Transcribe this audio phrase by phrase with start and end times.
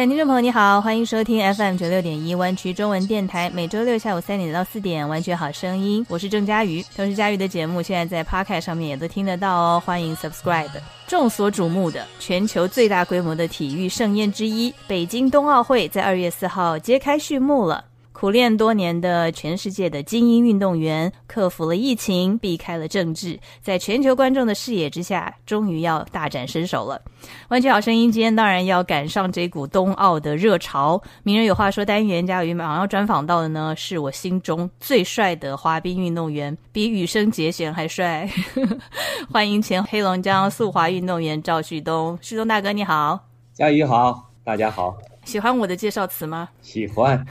[0.00, 6.82] 亲爱的听众朋友，你好，欢迎收听 FM 九六点一湾区中文电台，每周六下午三点到四点，湾区好声音，我是郑佳瑜。
[6.96, 10.70] 同时，佳瑜的节目现在在 Podcast 上面也都听得到哦，欢迎 Subscribe。
[11.06, 17.84] 众所瞩目的全球最大规模的体育盛宴之一——北京冬奥会，在二月四号揭开序幕了。
[18.20, 27.00] 苦练多年的全世界的精英运动员，克服了疫情，避开了政治，在全球观众的视野之下，终于要大展身手了。
[27.48, 31.02] 湾区好声音今天当然要赶上这股冬奥的热潮。
[31.22, 38.28] 名人有话说单元，嘉宇马上要专访到的呢，是我心中最帅的滑冰运动员，比羽生结弦还帅。
[39.32, 43.18] 欢迎前黑龙江速滑运动员赵旭东，旭东大哥你好，
[43.54, 44.94] 嘉宇好，大家好。
[45.30, 46.48] 喜欢我的介绍词吗？
[46.60, 47.24] 喜欢，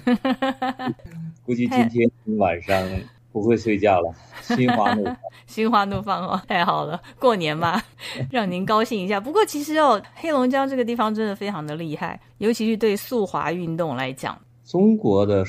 [1.46, 2.82] 估计今天晚上
[3.30, 7.84] 不会睡觉了，心花怒放， 心花怒放哦，太好了，过年嘛，
[8.32, 9.20] 让您高兴一下。
[9.20, 15.44] 不过其实哦，黑龙江这个地方真的非常的厉害，尤其是对速滑运动来讲，中国的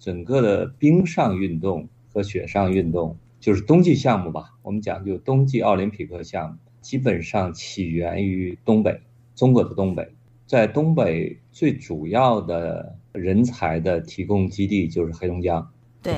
[0.00, 9.00] 整个的冰上运动和雪上运动就是冬季项目吧，我们讲究冬季奥林匹克项目，基本上起源于东北，
[9.36, 10.12] 中国的东北。
[10.46, 15.66] 在东北最主要的人才的提供基地就是黑龙江，
[16.02, 16.14] 对，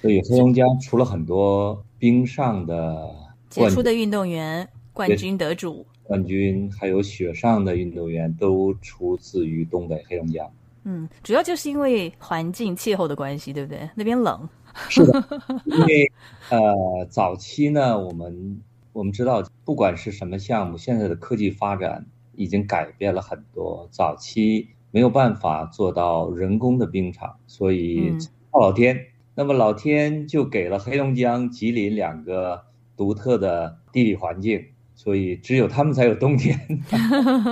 [0.00, 3.10] 所以黑龙江除了很多冰上的
[3.48, 10.50] 杰出的运动员、冠军得主、冠军，还有雪上的运动员都出自于东北黑龙江。
[10.84, 13.88] 嗯，主要就是因为环境气候的关系，对不对？
[13.94, 14.46] 那边冷。
[14.90, 15.24] 是的，
[15.64, 16.12] 因为
[16.50, 18.60] 呃，早期呢，我们
[18.92, 22.04] 我们知道，不管是什么项目，现在的科技发展。
[22.36, 23.88] 已经改变了很多。
[23.90, 28.12] 早期没有办法做到人工的冰场，所以
[28.50, 28.98] 靠老天。
[29.36, 32.62] 那么老天就给了黑龙江、吉林两个
[32.96, 36.56] 独特的地理环境，所以只有他们才有冬天，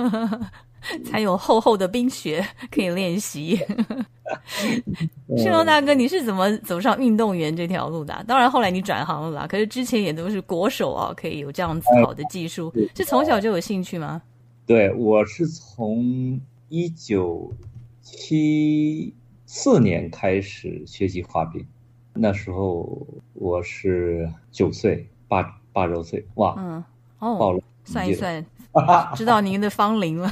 [1.03, 3.59] 才有厚厚的冰雪可以练习。
[5.37, 8.23] 盛龙大哥，你是怎么走上运动员这条路的？
[8.25, 14.21] 当然后来你转行了啦，可是之前也都是国手啊，可以有这样子好的技术，是从小就有兴趣吗？
[14.65, 17.51] 对，我是从一九
[18.01, 19.13] 七
[19.45, 21.67] 四年开始学习滑冰，
[22.13, 26.81] 那时候我是九岁，八八周岁，哇，嗯，
[27.19, 28.45] 哦，算一算，
[29.15, 30.31] 知道您的芳龄了，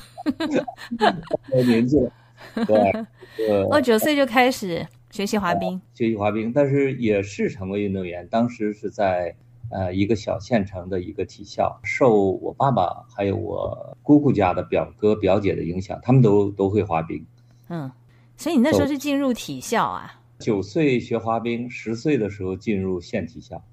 [1.66, 2.12] 年纪了，
[2.66, 9.36] 对，我，九岁就开始学习滑冰，学习滑冰，但是也是成为运动员，当时是在。
[9.72, 17.26] 呃，一个小县城的一个体校，受我爸爸还有我姑姑家的表哥表姐的影响，他们都都会滑冰。
[17.70, 17.90] 嗯，
[18.36, 20.20] 所以你那时候是进入体校啊？
[20.40, 23.64] 九岁学滑冰，十岁的时候进入县体校。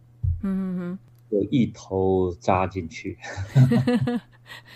[0.42, 0.98] 嗯嗯嗯，
[1.30, 3.18] 就一头扎进去。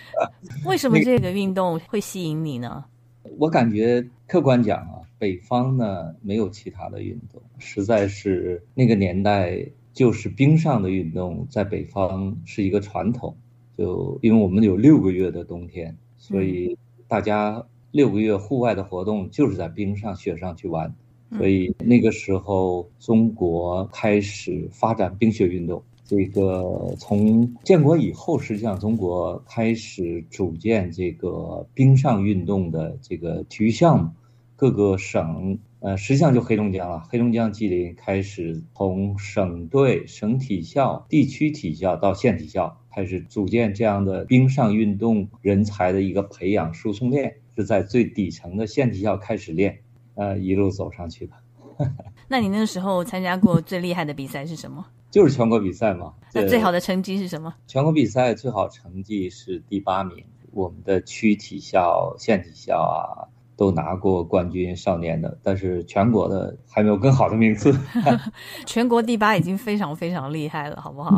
[0.67, 2.85] 为什么这个运动会吸引你呢？
[3.39, 9.65] 我感觉客观讲啊，北方呢没有其他的运动，实在是那个年代。
[9.93, 13.37] 就是冰上的运动，在北方是一个传统。
[13.77, 16.77] 就因为我们有六个月的冬天，所以
[17.09, 20.95] 大家六个月户外的活动就是在冰上、雪上去玩。
[21.37, 25.83] 所以那个时候，中国开始发展冰雪运动。
[26.05, 34.11] 这个从建国以后，实际上中国开始组建这个冰上运动的这个体育项目，
[34.57, 35.59] 各个省。
[35.85, 37.03] 呃，实际上就黑龙江了。
[37.11, 49.81] 黑龙江、吉林开始从省队、省体校、地区体校到县体校，开始组建这样的冰上运动人才的一个培养输送链，是在最底层的县体校开始练，
[50.15, 51.33] 呃，一路走上去的。
[52.29, 54.87] 那你那时候参加过最厉害的比赛是什么？
[55.11, 56.15] 就是全国比赛嘛。
[56.33, 57.53] 那最好的成绩是什么？
[57.67, 60.25] 全国比赛最好成绩是第八名。
[60.53, 63.27] 我们的区体校、县体校啊。
[63.57, 67.73] 都拿过冠军少年的，但是全国的还没有更好的名次。
[68.67, 71.17] 全国第八已经非常非常厉害了，好不好？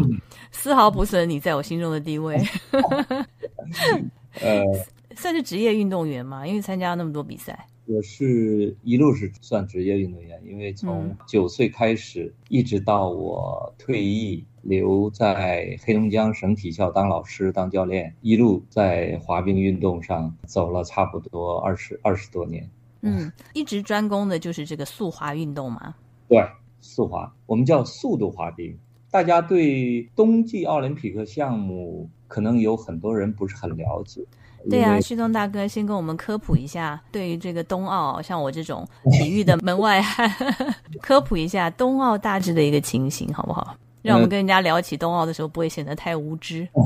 [0.50, 2.40] 丝毫不损你在我心中的地位。
[4.40, 4.62] 呃，
[5.14, 7.66] 算是职业运动员嘛，因为参加那么多比赛。
[7.86, 14.44] 我是一路是算职业运动员，因为从九岁开始，一直到我退役。
[14.64, 22.66] 留在黑龙江省体校当老师、当教练，一路在滑冰运动上走了差不多二十二十多年。
[23.02, 25.94] 嗯，一直专攻的就是这个速滑运动嘛。
[26.28, 26.42] 对，
[26.80, 28.74] 速滑，我们叫速度滑冰。
[29.10, 34.24] 大家对冬季奥林匹克项目可能有很多人不是很了解。
[34.70, 40.28] 对啊，旭东大哥先跟我们科普一下，对于这个冬奥，像我这种 体育的门外汉，
[41.02, 43.76] 科普一下冬奥大致的一个情形，好不好？
[44.02, 46.68] 让我们跟人家聊起冬奥的时候，不会显得太无知。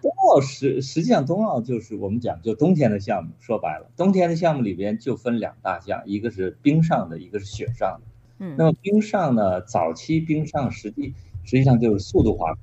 [0.00, 3.30] 冬奥实实际上，冬奥就是我们讲就冬天的项目。
[3.40, 8.02] 说白了，冬天的项目里边就分两大项，一个是冰上的，一个是雪上的。
[8.38, 11.14] 嗯，那么冰上呢，早期冰上实际
[11.44, 12.62] 实际上就是速度滑冰、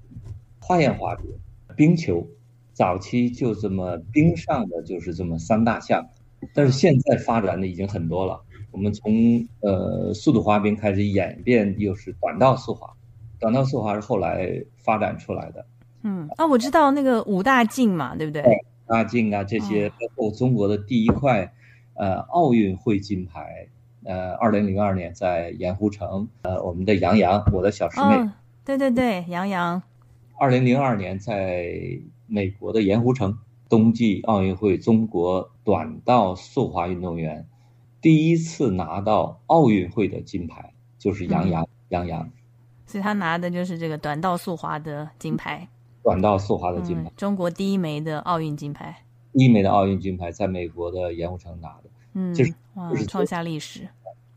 [0.59, 1.25] 花样滑冰、
[1.75, 2.25] 冰球，
[2.77, 6.07] 早期就这么冰上的就是这么三大项，
[6.53, 8.39] 但是现在发展的已经很多了。
[8.69, 12.87] 我们从呃速度滑冰开始演变，又是短道速滑，
[13.39, 15.65] 短道速滑是后来发展出来的。
[16.03, 18.43] 嗯，啊，我知道那个五大镜嘛，对不对？
[18.85, 21.51] 大镜啊，这些包括中国的第一块
[21.95, 23.67] 呃奥运会金牌，
[24.03, 28.29] 呃，二零零二年在盐湖城，呃，我们的杨洋，我的小师妹，
[28.63, 29.81] 对对对，杨洋。
[30.39, 31.73] 二零零二年在
[32.27, 33.37] 美国的盐湖城
[33.69, 37.47] 冬季奥运会，中国短道速滑运动员。
[37.99, 42.29] 第一次拿到奥运会的金牌就是杨洋，杨洋，
[42.85, 45.67] 所以他拿的就是这个短道速滑的金牌，
[46.03, 49.03] 短道速滑的金牌，中国第一枚的奥运金牌，
[49.33, 53.89] 第一枚的奥运金牌在美国的盐湖城拿的，嗯，就是哇，创下历史，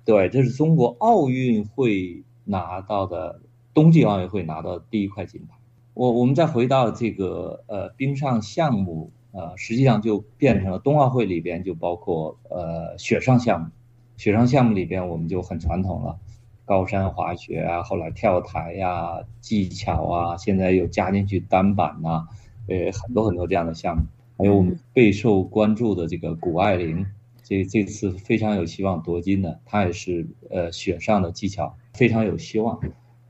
[0.05, 3.41] 对，这是中国奥运会拿到的
[3.75, 5.55] 冬季奥运会拿到的第一块金牌。
[6.01, 9.11] 我我们再回到这个呃冰上项目。
[9.33, 13.69] 呃，实际上就变成了冬奥会里边就包括呃雪上项目，
[14.17, 16.19] 雪上项目里边我们就很传统了，
[16.65, 22.27] 高山滑雪啊，后来跳台呀、技巧啊，现在又加进去单板呐，
[22.67, 24.03] 呃很多很多这样的项目，
[24.37, 27.07] 还有我们备受关注的这个谷爱凌，
[27.45, 32.81] 这这次非常有希望夺金的，她也是呃雪上的技巧非常有希望。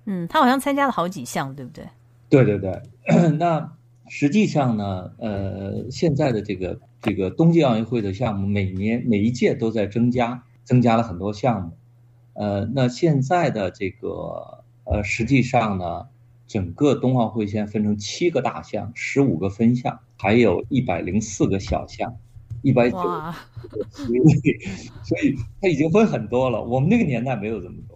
[0.07, 1.85] 嗯，她好像参加了好几项，对不对？
[2.31, 2.81] 对对对，
[3.39, 3.73] 那。
[4.13, 11.71] 实际上呢，呃，现在的这个这个冬季奥运会的项目，每年每一届都在增加，增加了很多项目。
[12.33, 16.09] 呃，那现在的这个呃，实际上呢，
[16.49, 22.17] 整个冬奥会现在分成七个大项，十五个分项，还有一百零四个小项，
[22.63, 22.99] 一百九，
[23.95, 24.59] 所以
[25.05, 26.61] 所以它已经分很多了。
[26.61, 27.90] 我们那个年代没有这么多。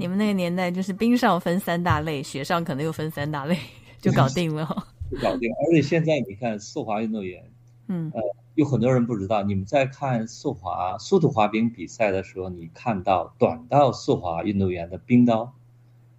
[0.00, 3.58] 你们那个年代就是冰上分三大类，雪上可能又分三大类，
[4.00, 4.64] 就搞定了。
[5.20, 7.42] 搞定，而且现在你看速滑运动员，
[7.88, 8.22] 嗯，呃，
[8.54, 15.52] 有很多人不知道，你们在看速滑速度滑冰比赛的时候，你看到短道速滑运动员的冰刀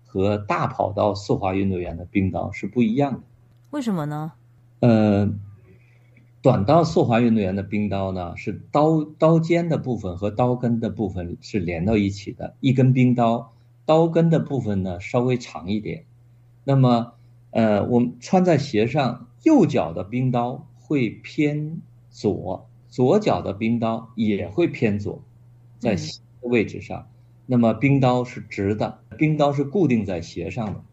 [0.05, 3.21] 和大跑道速滑运动员的冰刀是不一样的。
[3.69, 4.33] 为什么呢？
[4.81, 5.31] 呃，
[6.41, 13.53] 短道速滑运动员的冰刀呢，是刀刀尖的部分和刀根的部分是连到一起的，一根冰刀，
[13.89, 16.05] 刀根的部分呢稍微长一点，
[16.63, 17.13] 那么。
[17.51, 21.81] 呃，我们穿在鞋上，右脚的冰刀会偏
[22.11, 25.23] 左，左脚的冰刀也会偏左，
[25.79, 27.07] 在鞋的位置上。
[27.47, 30.83] 那么冰刀是直的，冰刀是固定在鞋上的。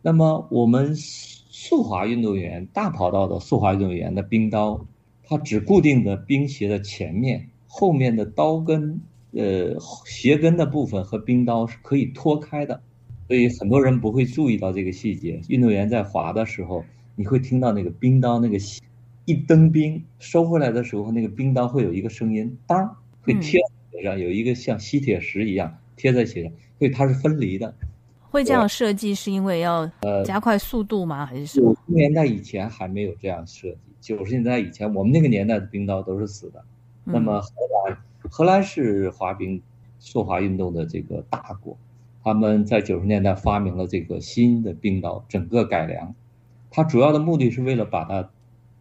[0.00, 4.86] 那么我们速滑运动员、大跑道的速滑运动员的冰刀，
[5.24, 9.00] 它只固定的冰鞋的前面，后面的刀跟
[9.36, 9.76] 呃
[10.06, 12.80] 鞋跟的部分和冰刀是可以脱开的。
[13.26, 15.40] 所以很多人不会注意到这个细节。
[15.48, 16.84] 运动员在滑的时候，
[17.16, 18.58] 你会听到那个冰刀那个
[19.24, 27.74] 一蹬冰收回来的时候，那个冰刀会有一个声音，当会贴在鞋上，有一个像吸铁石一样贴在鞋上，所以它是分离的。
[28.30, 31.24] 会这样设计是因为要呃加快速度吗？
[31.24, 31.72] 还是什么？
[31.72, 33.78] 九十年代以前还没有这样设计。
[34.00, 36.62] 九十年代以前，我们那个年代的冰刀都是死的。
[37.04, 37.48] 那么荷
[37.86, 37.98] 兰，
[38.30, 39.62] 荷兰是滑冰
[39.98, 41.76] 速滑运动的这个大国。
[42.22, 46.14] 他们在九十年代发明了这个新的冰刀，整个改良。
[46.70, 48.30] 它主要的目的是为了把它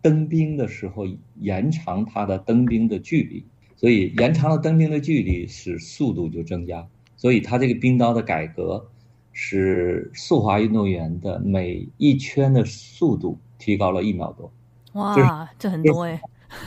[0.01, 1.05] 登冰的时候
[1.39, 3.45] 延长它的登冰的距离，
[3.75, 6.87] 所以延长了登冰的距离，使速度就增加。
[7.17, 8.87] 所以它这个冰刀的改革，
[9.33, 14.51] 使速滑运动员的每一圈的速度提高了一秒多。
[14.93, 16.21] 哇，这很多哎，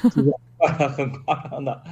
[0.67, 1.85] 很夸张的，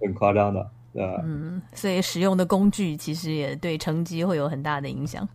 [0.00, 0.70] 很夸张的。
[0.94, 5.28] 嗯，所以使用的工具其实也对成绩会有很大的影响。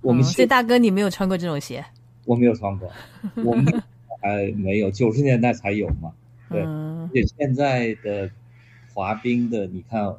[0.00, 1.84] 我们所以大哥，你没有穿过这种鞋？
[2.26, 2.88] 我没有穿过，
[3.44, 3.82] 我们
[4.20, 6.12] 还没有，九十年代才有嘛。
[6.48, 8.30] 对，而且现在的
[8.94, 10.14] 滑冰的，你看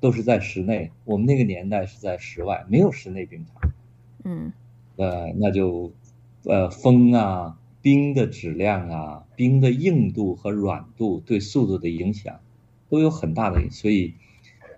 [0.00, 3.70] 都是在室内，我们那个年代是在室外，没有室内冰场。
[4.24, 4.52] 嗯，
[4.96, 5.92] 呃，那就
[6.44, 12.36] 呃风啊，冰的质量啊，冰的硬度和软度对速度的影响。
[12.88, 14.12] 都有很大的，所以，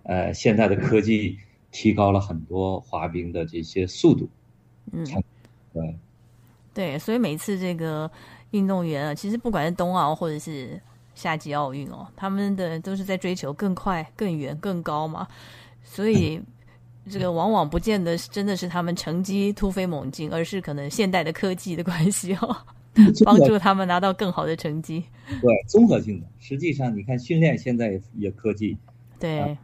[0.02, 1.38] 呃，现在的科技
[1.72, 4.28] 提高了很多滑冰的这些速度。
[4.92, 5.06] 嗯，
[5.72, 5.96] 对，
[6.74, 8.10] 对，所以每次这个
[8.50, 10.78] 运动员啊，其实不管是冬奥或者是
[11.14, 15.26] 夏季奥运哦，他们的都是在追求更快、更远、更高嘛，
[15.82, 16.38] 所以
[17.10, 22.54] 这个往往不见得真的是他们成绩突飞猛进，而是可能现代的科技的关系哦，
[23.24, 25.04] 帮助他们拿到更好的成绩。
[25.40, 26.26] 对，综合性的。
[26.38, 28.78] 实际上，你看训练现在也科技。
[29.18, 29.40] 对。
[29.40, 29.56] 啊，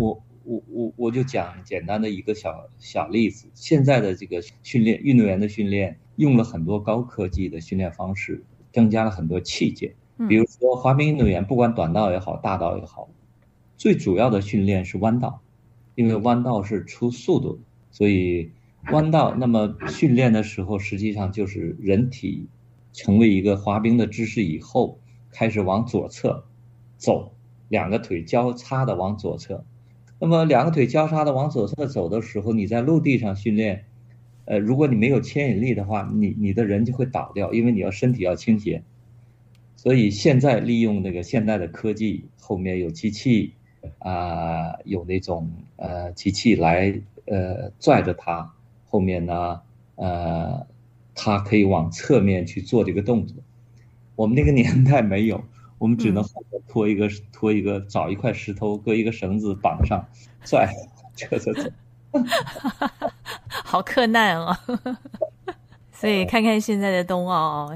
[0.00, 0.22] 我。
[0.50, 9.92] 我我我就讲简单的一个小小例子，现在的这个训练运动员的训练用了很多高科技的训练方式，增加了很多器械。
[10.26, 13.10] 比如说滑冰运动员，不管短道也好，大道也好，
[13.76, 15.42] 最主要的训练是弯道，
[15.96, 17.60] 因为弯道是出速度，
[17.90, 18.50] 所以
[18.90, 22.46] 弯道那么训练的时候，实际上就是人体
[22.92, 24.98] 成为一个滑冰的姿势以后，
[25.30, 26.44] 开始往左侧
[26.96, 27.34] 走，
[27.68, 29.64] 两个腿交叉的往左侧。
[30.18, 33.84] 那么两个腿交叉的往左侧走的时候，你在陆地上训练，
[34.46, 38.82] 呃，如果你没有牵引力的话，你你的人就会倒掉，因为你要身体要倾斜。
[39.76, 43.52] 所以现在利用那个现代的科技，后面有机器，
[43.98, 48.54] 啊，有那种呃机器来呃拽着它，
[48.88, 49.60] 后面呢，
[49.96, 50.66] 呃，
[51.14, 53.36] 他可以往侧面去做这个动作。
[54.16, 55.42] 我们那个年代没有。
[55.78, 60.04] 我们只能后面拖一个拖一个，找一块石头，搁一个绳子绑上，
[60.44, 60.68] 拽，
[61.14, 61.70] 扯扯扯，
[63.48, 64.58] 好困难啊！
[65.94, 67.72] 所以看看现在的冬奥，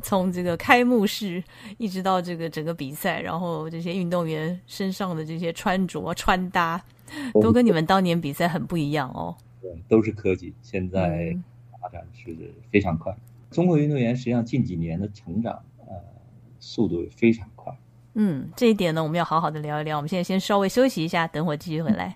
[0.00, 1.42] 从这个开幕式
[1.76, 6.80] 一直到这个整个比赛，然后这些运动员身上的这些穿着穿搭，
[7.42, 9.34] 都跟你们当年比赛很不一样哦。
[9.60, 11.36] 对，都是科技，现在
[11.80, 13.16] 发展是非常快。
[13.50, 15.62] 中国运动员实际上近几年的成长。
[15.86, 15.94] 呃
[16.62, 17.74] 速度也非常快。
[18.12, 19.96] 嗯，这一点呢，我们要好好的聊一聊。
[19.96, 22.14] 我们现在先稍微休息一下，等会继续回来。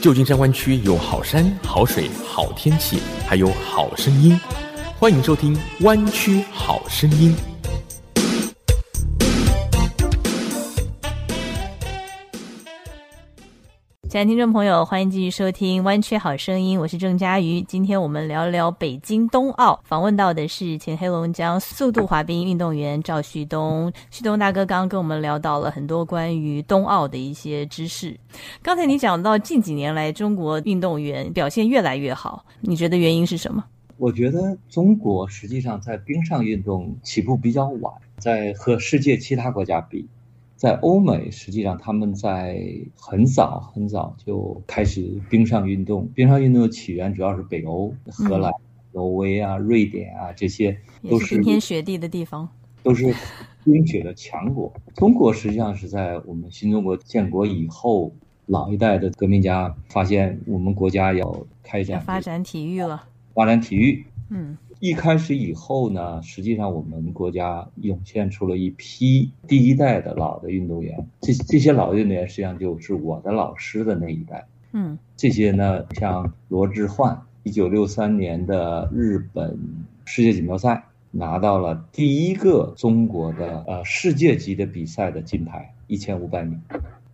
[0.00, 4.34] 旧金山湾区有好山、好水、好天气，还有好声音，
[4.98, 7.36] 欢迎收听《湾区好声音》。
[14.08, 17.60] 亲爱的听众朋友，欢迎继续收听《弯曲好声音》，我是郑佳瑜。
[17.60, 23.92] 今天我们聊聊北京冬奥，访问到的是前黑龙江速度滑冰运动员赵旭东。
[24.10, 28.18] 旭东大哥刚刚跟我们聊到了很多关于冬奥的一些知识。
[28.62, 33.62] 刚才你讲到近几年来中国运动员表现越来越好，你觉得原因是什么？
[33.98, 40.08] 我觉得中国实际上在冰上运动起步比较晚，在和世界其他国家比。
[40.58, 42.60] 在欧美，实际上他们在
[42.96, 46.04] 很早很早就开始冰上运动。
[46.16, 48.52] 冰上运动的起源主要是北欧，荷兰、
[48.90, 50.76] 挪威啊、瑞典啊，这些
[51.08, 52.48] 都是冰天雪地的地方，
[52.82, 53.14] 都是
[53.62, 54.72] 冰雪的强国。
[54.96, 58.12] 中国实际上是在我们新中国建国以后，
[58.46, 64.58] 老一代的革命家发现我们国家要开展发展体育了，发展体育，嗯。
[64.80, 74.46] 一开始以后呢，实际上我们国家涌现出了一批第一代的老的运动员，这这些老运动员实际上就是我的老师的那一代。
[74.72, 79.58] 嗯，这些呢，像罗志焕，一九六三年的日本
[80.04, 86.56] 世界锦标赛拿到了第一个中国的呃世界级的比赛的金牌，一千五百米。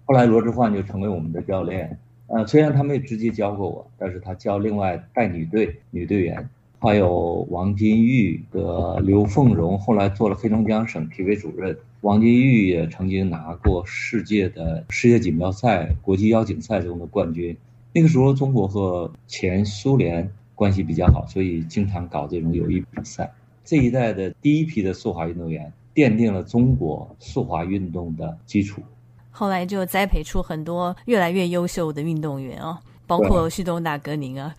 [0.05, 6.47] 后来罗志焕就成为我们的教练，呃，虽然他没有直接教过我，但是他教另外带女队女队员。
[6.85, 11.75] 还有王金玉和刘凤荣，后来做了黑龙江省体委主任。
[12.03, 17.57] 王金玉也曾经拿过世界的世界锦标赛、国际邀请赛中的冠军。
[17.95, 23.33] 那个时候，中国和前苏联关系比较好，所以经常搞这种友谊比赛。
[23.65, 28.83] 这一代的第一批的速滑运动员，奠定了中国速滑运动的基础。
[29.31, 32.79] 后来就栽培出很多越来越优秀的运动员哦。
[33.07, 34.55] 包括旭东大哥您啊，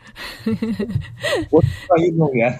[1.49, 2.57] 我算运动员，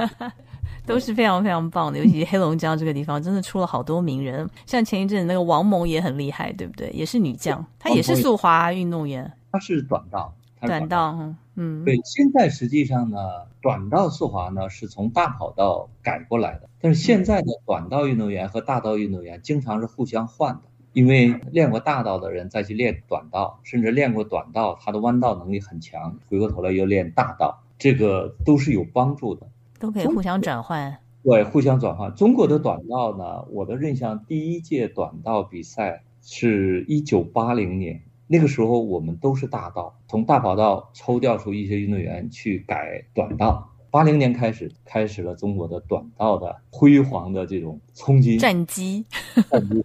[0.86, 1.98] 都是非常非常棒的。
[1.98, 4.48] 尤其黑龙江这个地方，真的出了好多名人。
[4.66, 6.90] 像前一阵那个王蒙也很厉害，对不对？
[6.90, 9.32] 也是女将，她也是速滑运动员。
[9.50, 11.18] 她是短道，短道，
[11.54, 11.96] 嗯，对。
[12.04, 13.18] 现在实际上呢，
[13.62, 20.62] 短道速滑呢是从大跑道改过来的，但是现在的短道运动员和大道运动员经常是互相换的。
[20.96, 29.46] 因为练过大道的人再去练短道，甚至练过短道，他的弯道能力很强，回过头来又练大道，这个都是有帮助的，
[29.78, 30.96] 都可以互相转换。
[31.22, 32.14] 对，互相转换。
[32.14, 43.70] 中国的短道呢，我的印象，第一届短道比赛是一九八零年，那个时候我们都是大道，从大跑道抽调出一些运动员去改短道。
[43.90, 49.04] 八零年开始，开始了中国的短道的辉煌的这种冲击战机，
[49.50, 49.84] 战机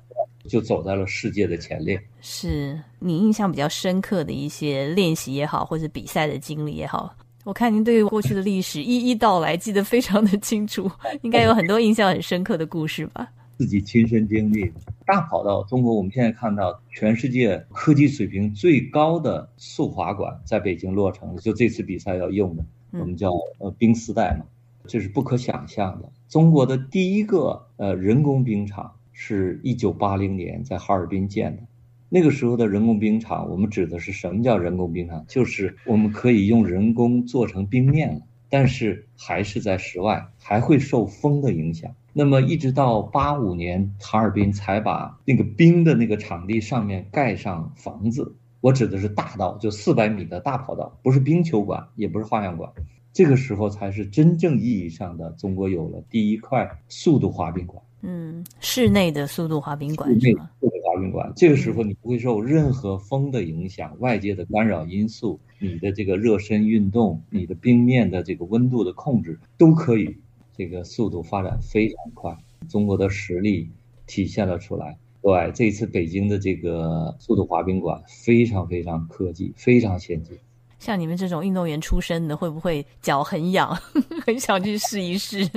[0.52, 1.98] 就走在了世界的前列。
[2.20, 7.16] 是你印象比较深刻的一些练习也好，或者比赛的经历也好。
[7.46, 10.92] 我看您对过去的历史一一道来，记得非常的清楚，
[11.24, 13.32] 应该有很多印象很深刻的故事吧？
[13.58, 14.72] 自己亲身经历，
[15.06, 24.46] 大跑道，中国我们现在看到全世界科技水平最高的速滑馆在北京落成了，就这次比赛要用的，我们叫呃冰丝带嘛，
[24.86, 26.10] 这是不可想象的。
[26.28, 28.92] 中国的第一个呃人工冰场
[29.24, 31.62] 是一九八零年在哈尔滨建的。
[32.10, 35.24] 那个时候的人工冰场，我们指的是什么叫人工冰场？
[35.28, 41.94] 就是我们可以用人工做成冰面了，但是还是在室外，还会受风的影响。
[42.14, 48.36] 那么一直到八五年，哈尔滨才把那个冰的那个场地上面盖上房子。
[48.60, 52.72] 我指的是大道，就四百米的大跑道，不是冰球馆，也不是花样馆。
[53.14, 57.82] 这个时候才是真正意义上的中国有了第一块速度滑冰馆。
[58.04, 60.50] 嗯，室内的速度滑冰馆是吗？
[60.84, 70.18] 滑冰馆，这个时候你不会受任何风的影响，外界的干扰因素，你的这个热身运动，你的冰面的这个温度的控制都可以，
[70.58, 72.36] 这个速度发展非常快，
[72.68, 73.70] 中国的实力
[74.08, 74.98] 体现了出来。
[75.22, 80.36] 对，这次北京的这个速度滑冰馆非常非常科技，非常先进。
[80.82, 83.70] 像你们这种运动员出身的，会不会脚很痒，
[84.26, 85.48] 很想去试一试？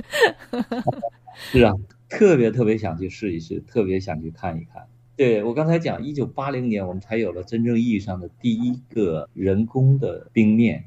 [1.50, 1.72] 是啊，
[2.10, 4.86] 特别特别想去试一试，特别想去看一看。
[5.16, 10.84] 对我刚才讲，一九八零年我们才有了真正意义上的第一个人工的冰面。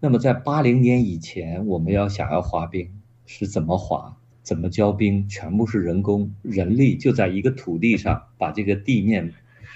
[0.00, 2.90] 那么在八零年以前，我们要想要滑冰
[3.26, 9.30] 是怎么滑、怎么浇冰，全部是人工，人力就在一个土地上把这个地面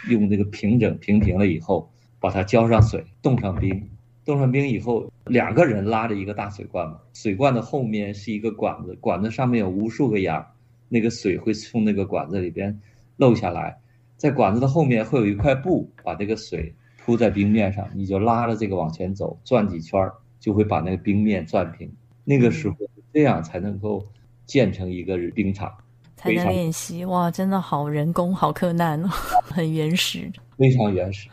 [0.09, 3.91] 用那个平整平平了以后，把它浇上水，冻上冰，
[4.29, 10.47] 冻上冰以后，两个人拉着一个大水罐嘛，水罐的后面是一个管子，管子上面有无数个眼儿，
[10.91, 12.79] 那个水会从那个管子里边
[13.17, 13.79] 漏下来。
[14.19, 16.71] 在管子的后面会有一块布，把这个水
[17.03, 21.91] 铺在冰面上，你就拉着这个往前走，转几圈儿就会把那个冰面转平。
[22.23, 22.77] 那个时候
[23.15, 24.05] 这样才能够
[24.45, 25.73] 建成一个冰场，
[26.17, 27.03] 才能练习。
[27.07, 29.09] 哇，真的好人工，好困难哦，
[29.49, 31.31] 很原始，非常原始。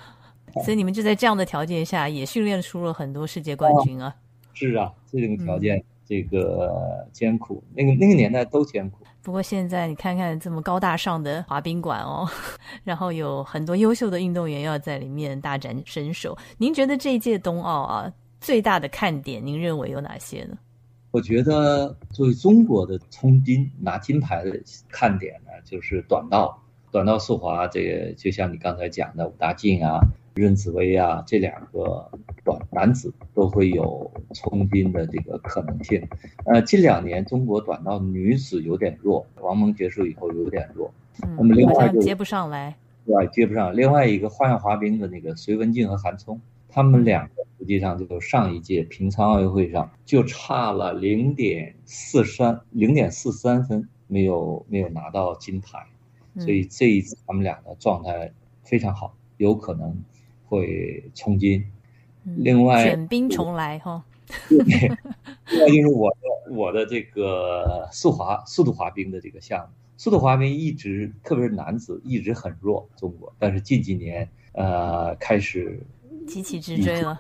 [0.64, 4.16] 所以你们就在这样的条件下，也训练出了很多世界冠军啊。
[4.54, 9.00] 是啊，这种条件，这个艰苦，那个那个年代都艰苦。
[9.22, 12.26] 不过现在你看看这么高大上的滑冰馆哦，
[12.86, 16.38] 然后有很多优秀的运动员要在里面大展身手。
[16.58, 20.58] 您觉得这一届冬奥啊最大的看点，您认为有哪些呢？
[21.12, 24.58] 我觉得作为中国的冲金拿金牌的
[24.90, 26.58] 看点呢，就是短道，
[26.92, 27.68] 短道速滑。
[27.68, 30.00] 这个就像你刚才讲的武大靖啊。
[30.36, 32.12] 任子威啊，这两个
[32.44, 36.06] 短男子都会有冲金的这个可能性。
[36.44, 40.94] 呃，近两年中国短道女子有点弱，王蒙结束以后有点弱。
[41.24, 43.74] 嗯，那么另外接不上来，对，接不上。
[43.74, 55.80] 另外一个花样滑冰的那个隋文静和韩聪，他们两个实际上就上一届平昌奥运会上就差了零点四三零点四三分，没有没有拿到金牌。
[56.38, 58.30] 所以这一次他们俩的状态
[58.64, 59.98] 非常好，有可能。
[60.48, 61.64] 会冲金，
[62.24, 64.04] 另外卷兵重来哈。
[64.40, 75.80] 另外就是我的我的这个速滑速度滑冰的这个项目，速度滑冰一直特别是男子一直很弱，中国，但是近几年呃开始
[76.28, 77.16] 急起直追了，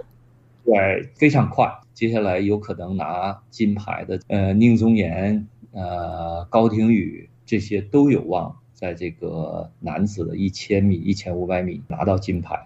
[0.63, 1.71] 对，非常快。
[1.93, 12.59] 接下来有可能拿金牌的呃宁宗岩呃高廷宇这些都有望在这个男子的一千米一千五百米拿到金牌。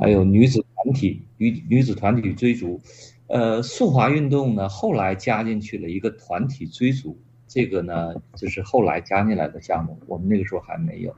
[0.00, 2.80] 还有女子团体女女子团体追逐，
[3.26, 11.14] 呃，速滑运动呢，后来加进去了一个团体追逐，这个呢就是后来加进来的项目，我们那个时候还没有。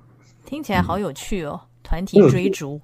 [0.47, 2.81] 听起来好有趣哦，团体追逐。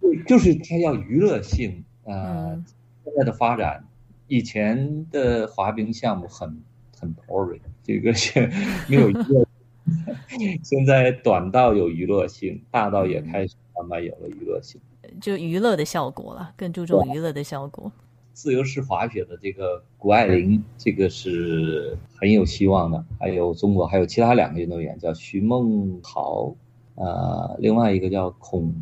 [0.00, 1.84] 对，就是它要娱乐性。
[2.04, 2.62] 呃，
[3.02, 3.84] 现在的发展，
[4.28, 6.62] 以前的滑冰项目很
[7.00, 8.48] 很 boring，这个是
[8.88, 9.46] 没有娱乐。
[10.62, 14.80] 现在短道有娱乐性，大道也开始慢慢有了娱乐性。
[15.20, 17.90] 就娱乐的效果了，更注重娱乐的效果。
[18.32, 23.02] 自由式滑雪的这个谷爱凌，这个是很有希望的。
[23.18, 26.54] 还有中国还有其他两个运动员，叫徐梦桃，
[26.96, 28.74] 呃，另外一个叫孔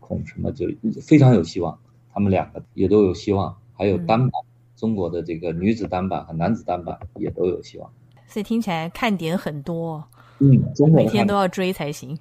[0.00, 0.66] 孔什么，就
[1.00, 1.78] 非常有希望。
[2.12, 3.56] 他们两个也都有希望。
[3.72, 4.30] 还有单板，
[4.76, 7.90] 中国的这个女子单板和男子单板也都有希望。
[8.26, 10.04] 所以听起来看点很多。
[10.40, 12.18] 嗯，每天都要追才行。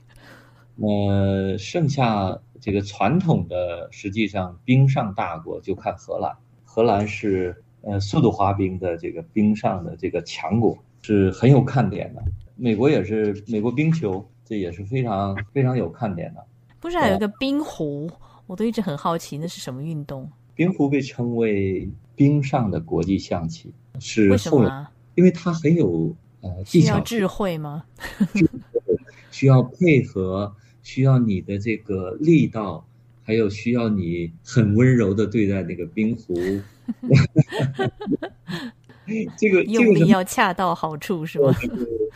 [0.78, 2.40] 呃，剩下。
[2.60, 6.36] 这个传统的，实际上冰上大国就看荷兰。
[6.64, 12.24] 荷兰是呃速度滑冰的这个冰上的这个强国，是很有看点的。
[12.56, 16.46] 美国也是，美国冰球这也是非常非常有看点的。
[16.80, 18.10] 不是还有一个冰壶，
[18.48, 20.30] 我都一直很好奇那是什么运动。
[20.56, 24.88] 冰壶被称为冰上的国际象棋，是为什么？
[25.16, 27.84] 因为它很有呃技巧、智慧吗？
[29.32, 30.54] 需要配合，
[30.90, 32.84] 需要你的这个力道，
[33.24, 36.34] 还有需要你很温柔的对待那个冰壶。
[39.38, 41.56] 这个用力要恰到好处，是吧？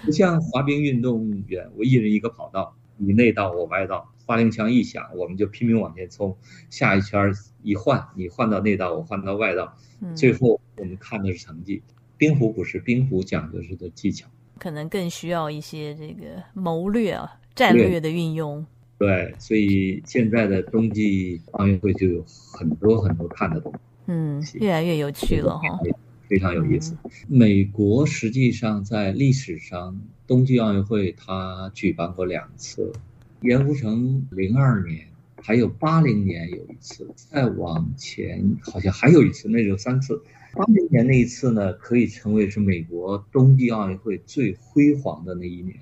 [0.03, 6.35] 不像滑冰运动员，我一人一个跑道，你内道我外道，发令枪一响，我们就拼命往前冲。
[6.71, 7.31] 下一圈
[7.61, 9.77] 一换，你换到内道，我换到外道，
[10.15, 11.83] 最后我们看的是成绩。
[12.17, 14.27] 冰壶不是，冰壶讲的是的技巧，
[14.59, 18.65] 可能更需要一些这个谋略啊、战略的运用。
[18.97, 23.79] 对，所以现在的冬季奥运会就有很多很多看的东西。
[24.05, 25.79] 嗯，越来越有趣了哈。
[26.27, 26.95] 非常有意思。
[27.27, 32.93] 美国实际上在历史上冬季奥运会，它举办过两次，
[33.41, 35.07] 盐湖城零二年，
[35.41, 40.21] 还有八零年有一次，再往前好像还有一次，那就三次。
[40.55, 45.75] 八零年那一次呢，可以成为是美国冬季奥运会最辉煌的那一年。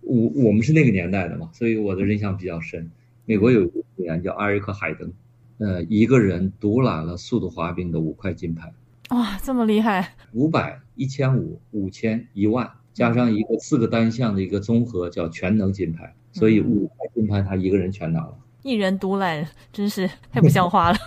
[0.00, 2.88] 我我们是那个年代的嘛，所以我的印象比较深。
[3.24, 5.12] 美国有一个运动员叫艾瑞克海登，
[5.58, 8.72] 呃，一个人独揽了速度滑冰的五块金牌。
[9.10, 10.14] 哇，这么厉害！
[10.32, 16.14] 五百、一千五、五千、一万，加上一个四个单项的一个综合，叫全能金牌。
[16.30, 20.98] 所以五块金牌他一个人全拿了，一人独揽，真是太不像话了。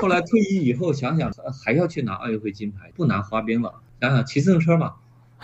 [0.00, 1.30] 后来退役以后，想想
[1.64, 4.94] 还要去拿奥运会金牌，不拿滑冰了，想想骑自行车嘛，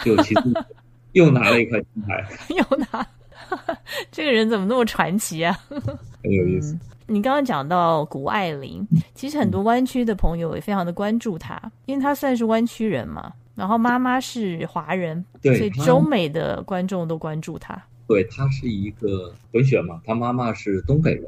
[0.04, 0.66] 就骑自行车，
[1.12, 3.06] 又拿了一块金牌， 又拿。
[4.10, 5.56] 这个人怎么那么传奇啊？
[5.68, 6.76] 很有意思。
[7.06, 17.80] 你刚刚讲到谷爱凌，其实很多湾区的朋友也非常的关注她，因为她算是湾区人嘛，然后妈妈是华人，所以中美的观众都关注她。
[18.08, 21.24] 对，她是一个混血嘛，她妈妈是东北人，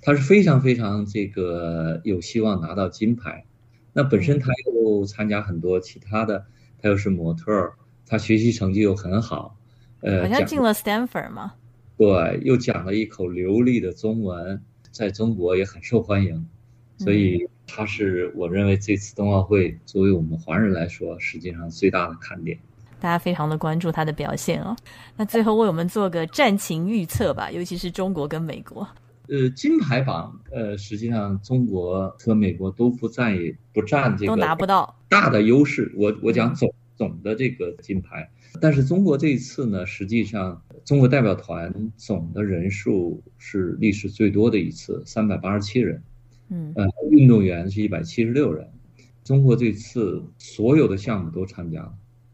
[0.00, 3.44] 她是非常非常这个有希望拿到金牌。
[3.92, 6.46] 那本身他又参加很多其他的，
[6.80, 7.72] 他又是模特，
[8.06, 9.56] 他学习成绩又很好，
[10.00, 11.54] 呃，好像进了 Stanford 嘛。
[11.96, 14.62] 对，又讲了一口流利的中文。
[14.90, 16.44] 在中国也很受欢迎，
[16.96, 22.58] 所以他是我认为这次冬奥会作为我们华人来说，实际上最大的看点。
[22.98, 24.74] 大家非常的关注他的表现哦。
[25.16, 28.88] 那最后为我们做个战情预测吧，尤其是中国跟美国。
[29.28, 33.36] 呃，金牌榜，呃，实际上中国和美国都不占
[33.72, 35.92] 不占这个都拿不到大的优势。
[35.96, 40.62] 我我讲总总的这个金牌，但是中国这一次呢，实际上。
[40.84, 46.02] 中国代表团总的人数是历史最多的一次，三百八十七人。
[46.48, 48.66] 嗯，呃，运动员是一百七十六人。
[49.22, 51.92] 中国这次所有的项目都参加了，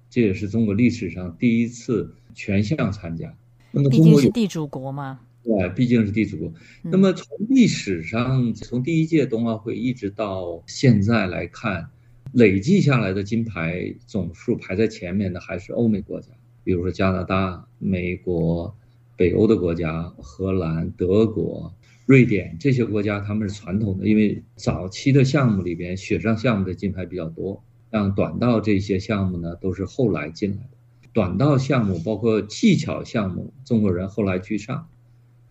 [0.09, 3.35] 这也是中国历史上第一次全项参加。
[3.72, 5.18] 那么，毕竟是地主国嘛。
[5.44, 6.54] 对，毕竟是地主。
[6.83, 11.90] 那么，从历史上，从第一届冬奥会一直到现在来看，
[12.33, 16.28] 累计下来的金牌总数排在前面的还是欧美国家。
[16.64, 18.74] 比如说加拿大、美国、
[19.18, 21.74] 北欧的国家、荷兰、德国、
[22.07, 30.70] 瑞典这些国家，他们是传统的，因为早期的项目里边，雪上项目的金牌比较多，像短道这些项目呢，都是后来进来的。
[31.12, 34.88] 短道项目包括技巧项目，中国人后来居上，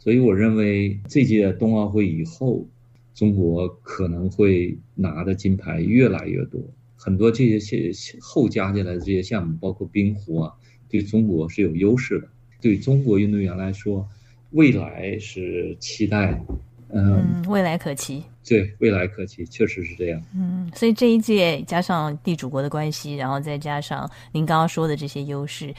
[0.03, 2.67] 所以我认为这届冬奥会以后，
[3.15, 6.59] 中国可能会拿的金牌越来越多。
[6.97, 10.53] 很多这些些后加进来的这些项目，包括冰壶啊。
[10.89, 12.27] 对中国是有优势的，
[12.59, 14.05] 对中国运动员来说，
[14.51, 16.43] 未来是期待，
[16.89, 18.21] 嗯，未来可期。
[18.45, 20.21] 对，未来可期，确实是这样。
[20.35, 25.73] 嗯，所以这一届加上地主国的关系，然后再加上您刚刚说的这些优势，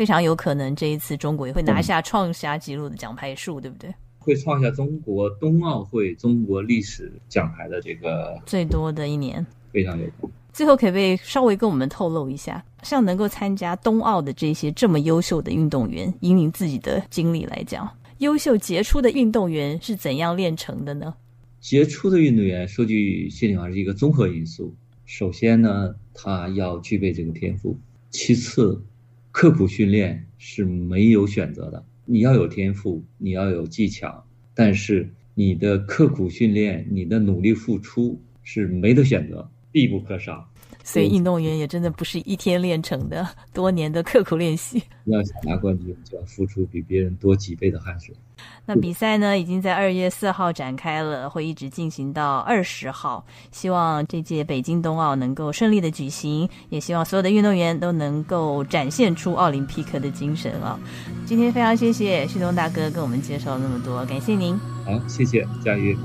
[0.00, 3.94] 非常有可能这一次中国也会拿下创下纪录的奖牌数，对不对？
[4.18, 10.30] 会创下中国冬奥会中国历史奖牌的这个最多的一年，非常有可能。
[10.54, 17.86] 最后，可不可以稍微跟我们透露一下，像能够参加冬奥的这些这么优秀的运动员，以您自己的经历来讲，
[18.20, 21.12] 优秀杰出的运动员是怎样炼成的呢？
[21.60, 24.74] 杰出的运动员，说句心里话，是一个综合因素。
[25.04, 27.76] 首先呢，他要具备这个天赋；
[28.08, 28.82] 其次，
[29.30, 31.84] 刻苦训练是没有选择的。
[32.04, 39.50] 你要有天赋，你要有技巧，但是你的刻苦训练、你的努力付出是没得选择。
[39.72, 40.49] 必不可少。
[40.92, 44.82] 所以运动员也真的不是一天练成的， 多年的刻苦练习。
[45.04, 48.14] 要想拿冠军，就要付出比别人多几倍的汗水。
[48.64, 53.24] 那比赛呢，已经在二月四号展开了，会一直进行到二十号。
[53.50, 60.78] 希望这届北京冬奥能够顺利的举行，也希望所有的运动员都能够展现出奥林匹克的精神啊！
[61.26, 64.56] 今天非常谢谢旭东大哥跟我们介绍那么多，感谢您。
[64.84, 65.96] 好，谢谢佳玉。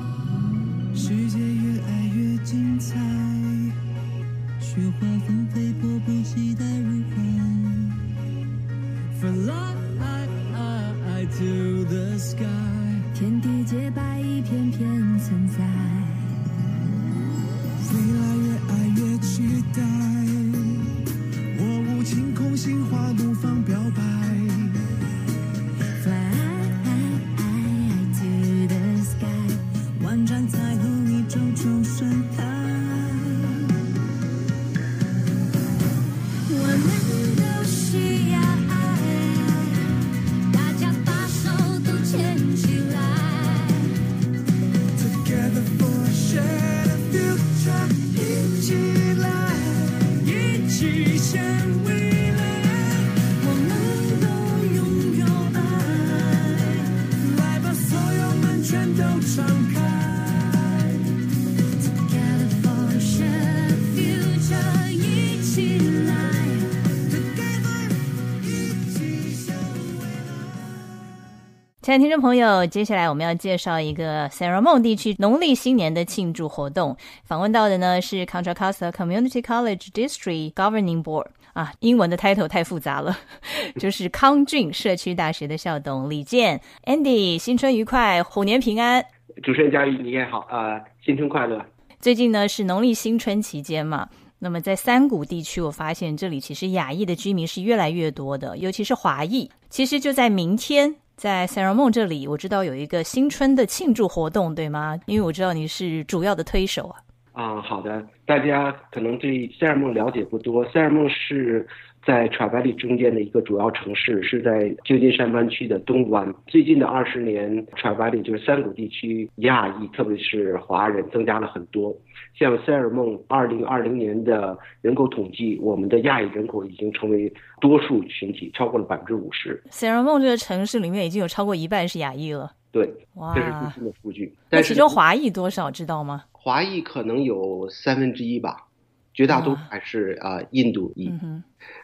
[71.97, 76.95] 的听众朋友，接下来我们要介绍一个 s a r a m o n 地区农历新年的庆祝活动。
[77.23, 83.17] 访问到的呢是 Contra Costa Community College District Governing Board 啊，英文的 title 太复杂了，
[83.79, 89.01] 就是康郡社区大学的校董李健 Andy，新春愉快，虎年平安。
[89.41, 91.65] 主持人嘉瑜，你也好啊，新春快乐。
[92.01, 99.49] 最近呢是农历新春期间嘛，那么在三谷地区，我发现这里其实亚裔的居民是越来越多的，尤其是华裔。
[99.69, 100.93] 其实就在明天。
[101.15, 104.99] 在塞尔梦这里，我知道有一个新春的庆祝活动，对吗？
[105.05, 106.95] 因为我知道你是主要的推手啊。
[107.31, 108.05] 啊，好的。
[108.25, 111.67] 大家可能对塞尔梦了解不多，塞尔梦是
[112.05, 116.31] 在 t r a v a l l 中间的一个主要城市，是在旧金山湾区的东湾。
[116.45, 121.95] 最近的二十年 t r a v a l l 就是三谷地区亚裔，特别是华人增加了很多。
[122.37, 129.61] 像塞尔梦二零二零年的人口统计，我们的亚裔人口已经成为多数群体，超过了百分之五十。
[129.71, 132.51] 塞尔梦这个城市里面已经有超过一半是亚裔了。
[132.71, 132.85] 对，
[133.33, 134.33] 这是最新的数据。
[134.51, 136.23] 那其中华裔多少知道吗？
[136.33, 138.67] 华裔可能有三分之一吧。
[139.15, 141.09] 绝大多数还是啊印度裔，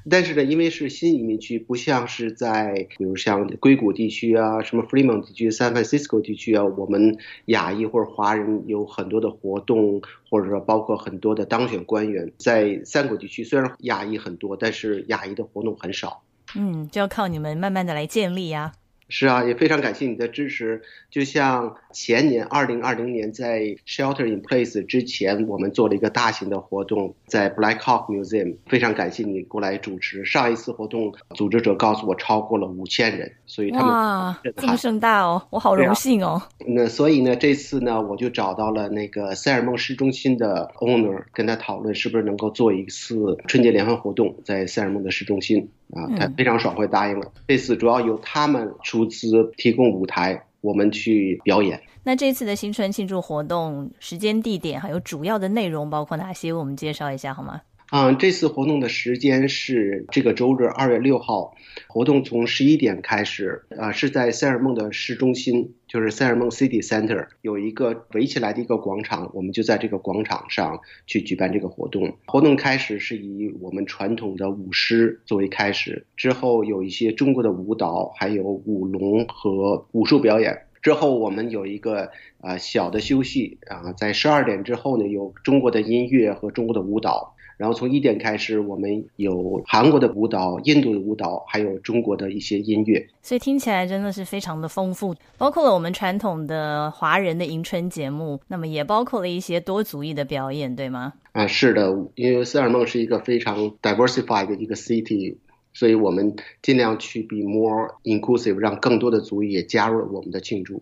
[0.09, 16.21] 但是呢，因为是新移民区，不像是在比如像硅谷地区啊、什么 Fremont 地区、San Francisco 地区啊，我们亚裔或者华人有很多的活动，或者说包括很多的当选官员，在三国地区虽然亚裔很多，但是亚裔的活动很少。
[16.53, 18.73] 嗯，就要靠你们慢慢的来建立呀。
[19.13, 20.81] 是啊，也非常感谢你的支持。
[21.09, 30.25] 就像前年二零二零年在 Shelter in Place 之前，我们做了一个大型的活动，在 Black Hawk Museum，非常感谢你过来主持。
[30.25, 36.41] 上一次活动组织者告诉我超过了五千人，所以他们哇，这么盛大哦，我好荣幸哦。
[36.65, 45.69] 那所以呢，这次呢，我就找到了那个塞尔梦市中心的 owner，跟他讨论是不是能够做一次春节联欢活动，在塞尔梦的市中心。
[45.93, 47.33] 啊，他非常爽快答应了。
[47.49, 51.81] 这次主要由他们出资提供舞台，我们去表演。
[52.03, 56.53] 那这次的新春庆祝活动时间、地点还有主要的内容包括哪些？
[56.53, 57.61] 我们介绍一下好吗？
[57.91, 72.17] 嗯，这次活动的时间是这个周日二月六号，活动从十一点开始，啊，是在塞尔梦的市中心，就是塞尔梦 City Center 有一个围起来的一个广场，我们就在这个广场上去举办这个活动。
[72.27, 80.61] 活动开始是以我们传统的舞狮作为开始，之后有一些中国的舞蹈，还有舞龙和武术表演。
[80.81, 87.35] 之后我们有一个啊小的休息啊，在十二点之后呢，有中国的音乐和中国的舞蹈。
[87.61, 101.13] 然后从一点开始，我们有韩国的舞蹈、印度的舞蹈，还有中国的一些音乐，所以听起来真的是非常的丰富，包括了我们传统的华人的迎春节目，那么也包括了一些多族裔的表演，对吗？
[101.33, 105.35] 啊，是的，因为塞尔梦是一个非常 diversified 的一个 city，
[105.71, 110.81] 所以我们尽量去 be more inclusive，让更多的族裔也加入了我们的庆祝。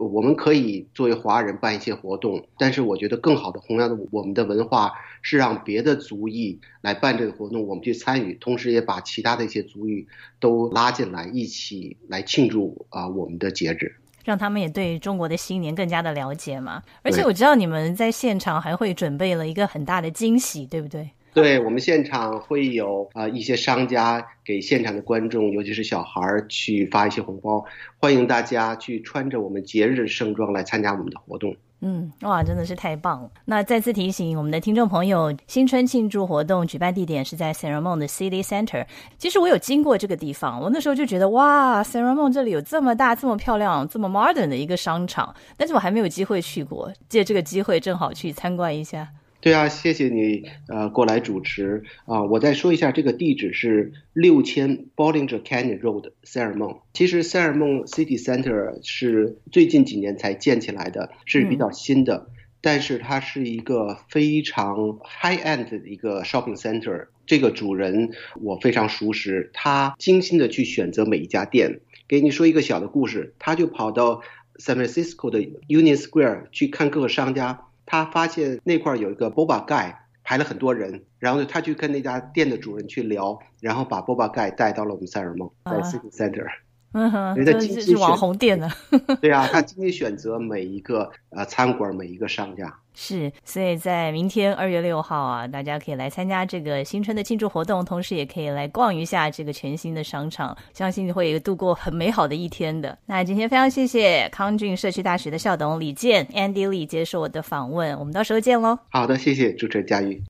[0.00, 10.06] 我们可以作为华人办一些活动，但是我觉得更好的弘扬的我们的文化是让别的族裔来办这个活动，我们去参与，同时也把其他的一些族裔
[10.38, 16.82] 都拉进来，一起来庆祝啊我们的节日，让他们也对中国的新年更加的了解嘛。
[17.02, 21.10] 而且我知道你们在现场还会准备了一个很大的惊喜，对不对？
[21.32, 27.64] 对我们现场会有啊、呃一些商家给现场的观众，尤其是小孩儿去发一些红包，
[27.98, 31.54] 欢迎大家去穿着我们节日盛装来参加我们的活动。
[31.82, 33.30] 嗯，哇，真的是太棒了！
[33.46, 38.84] 那再次提醒我们的听众朋友，新春庆祝活动举办地点是在 s a r a m o n 的 City Center。
[39.16, 49.08] 其实我有经过这个地方，我那时候就觉得哇 s a r a m o n 这里有这么大、这么漂亮、这么 modern 的一个商场，但是我还没有机会去过，借这个机会正好去参观一下。
[49.40, 56.80] 对啊，谢谢你呃过来主持啊、我再说一下，这个地址是六千 Bollinger Canyon Road 塞尔梦。
[56.92, 62.26] 其实塞尔梦 City Center 是最近几年才建起来的，是比较新的，
[62.60, 67.06] 但是它是一个非常 high end 的一个 shopping center。
[67.24, 68.10] 这个主人
[68.42, 71.80] 我非常熟识，他精心的去选择每一家店。
[72.08, 74.20] 给你说一个小的故事，他就跑到
[74.56, 86.46] San Francisco 的 Union Square 去看各个商家，他发现那块儿有一个 Boba Guy 排了很多人，然后呢，他去跟那家店的主人去聊，然后把 Boba Guy 带到了我们塞尔蒙，在啊 City Center。
[86.92, 88.70] 嗯哼，人家真的是是网红店呢。
[89.20, 92.78] 对啊，他精心选择每一个呃餐馆，每一个商家。
[92.94, 102.98] 是，所以在明天二月六号啊，大家可以来参加这个新春的庆祝活动，同时也可以来逛一下这个全新的商场，相信会度过很美好的一天的。
[103.06, 108.78] 那今天非常谢谢康俊社区大学的校董李健 Andy Lee 接受我的访问，我们到时候见喽。
[108.90, 110.22] 好的，谢谢主持人佳玉。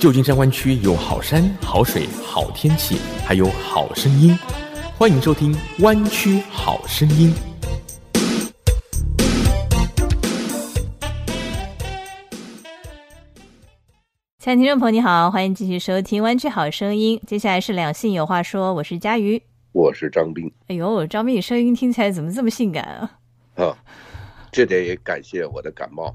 [0.00, 4.36] 旧金山湾区有好山、好水、好天气，还有好声音。
[4.96, 5.52] 欢迎收听
[5.82, 7.34] 《弯曲好声音》。
[14.38, 17.18] 亲爱的听众朋友，你好，欢迎继续收听《弯曲好声音》。
[17.26, 19.42] 接下来是两性有话说，我是佳瑜。
[19.72, 23.18] 我是张斌哎呦，张斌，你声音听起来怎么这么性感啊？
[23.56, 23.76] 啊，
[24.52, 26.14] 这得感谢我的感冒，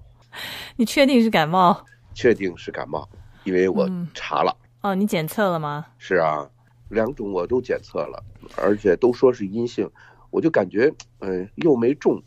[0.78, 1.86] 你确定是感冒？
[2.13, 3.06] 确定是感冒，
[3.44, 5.86] 因为我嗯查了，哦，你检测了吗？
[5.98, 6.50] 是啊，
[6.88, 8.24] 两种我都检测了，
[8.55, 9.89] 而且都说是阴性，
[10.29, 12.21] 我就感觉，嗯、又没中，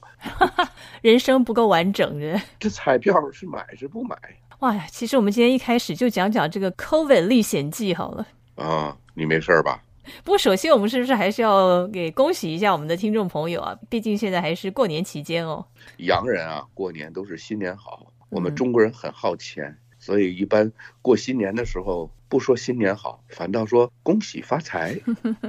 [1.02, 2.40] 人生不够完整的。
[2.58, 4.16] 这彩票是买是不买
[4.60, 8.26] 哇呀，其实我们今天一开始就讲讲这个 COVID 历险记好了。
[8.54, 8.96] 啊？
[9.14, 9.82] 你没事吧？
[10.24, 13.76] 不过，首先我们是不是还是要给恭喜一下我们的听众朋友啊？
[13.88, 15.64] 毕竟现在还是过年期间哦。
[15.98, 24.98] 洋人啊，过年都是新年好，我们嗯中国人很好钱，所以一般过新年的时候不说新年好，反倒说恭喜发财。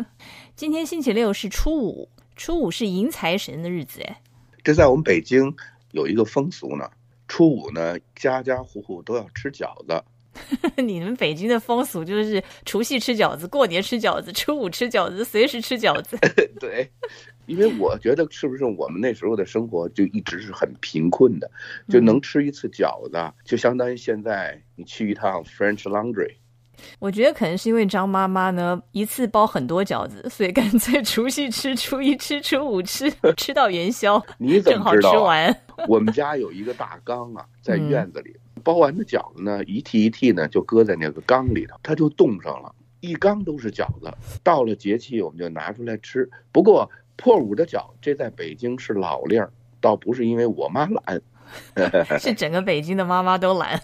[0.55, 4.21] 今天星期六是初五，初五是迎财神的日子哎。
[4.63, 5.55] 这在我们北京
[5.91, 6.87] 有一个风俗呢，
[7.27, 10.03] 初五呢，家家户户都要吃饺子。
[10.77, 16.15] 你们北京的风俗就是除夕吃饺子，过年吃饺子，初五吃饺子，随时吃饺子。
[16.59, 16.87] 对，
[17.47, 21.49] 因为我觉得是不是我们那时候的生活就一直是很贫困的，
[21.89, 26.35] 就能吃一次饺子，就相当于现在你去一趟 French Laundry。
[26.99, 35.13] 我觉得可能是因为张妈妈呢一次包很多饺子，所以干脆 除夕吃、初一吃、初五吃，吃到元宵， 你怎正好么知道、啊？
[35.13, 35.61] 吃完。
[35.87, 44.11] 我们家有一个大缸啊，在嗯院子里，包完的饺子呢，一屉一屉呢就搁在那个缸里头，它就冻上了，一缸都是饺子。
[44.43, 46.29] 到了节气我们就拿出来吃。
[46.51, 51.21] 不过破五的饺，这在北京是老令儿，倒不是因为我妈懒。
[52.19, 53.79] 是整个北京的妈妈都懒。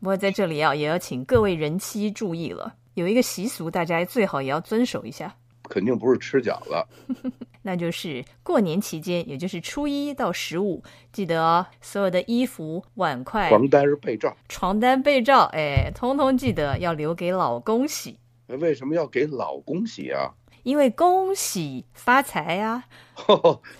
[0.00, 7.30] 不过在这里啊，也要请各位人妻注意了，有一个习俗，大家最好也要遵守一下，肯定不是吃饺子，
[7.62, 10.82] 那就是过年期间，也就是初一到十五，
[11.12, 14.34] 记得哦，所有的衣服、碗筷、床单儿被罩。
[14.48, 20.32] 床单、被罩，哎，通通记得要留给老公洗，为什么要给老公洗啊？
[20.62, 22.84] 因为恭喜发财 呀、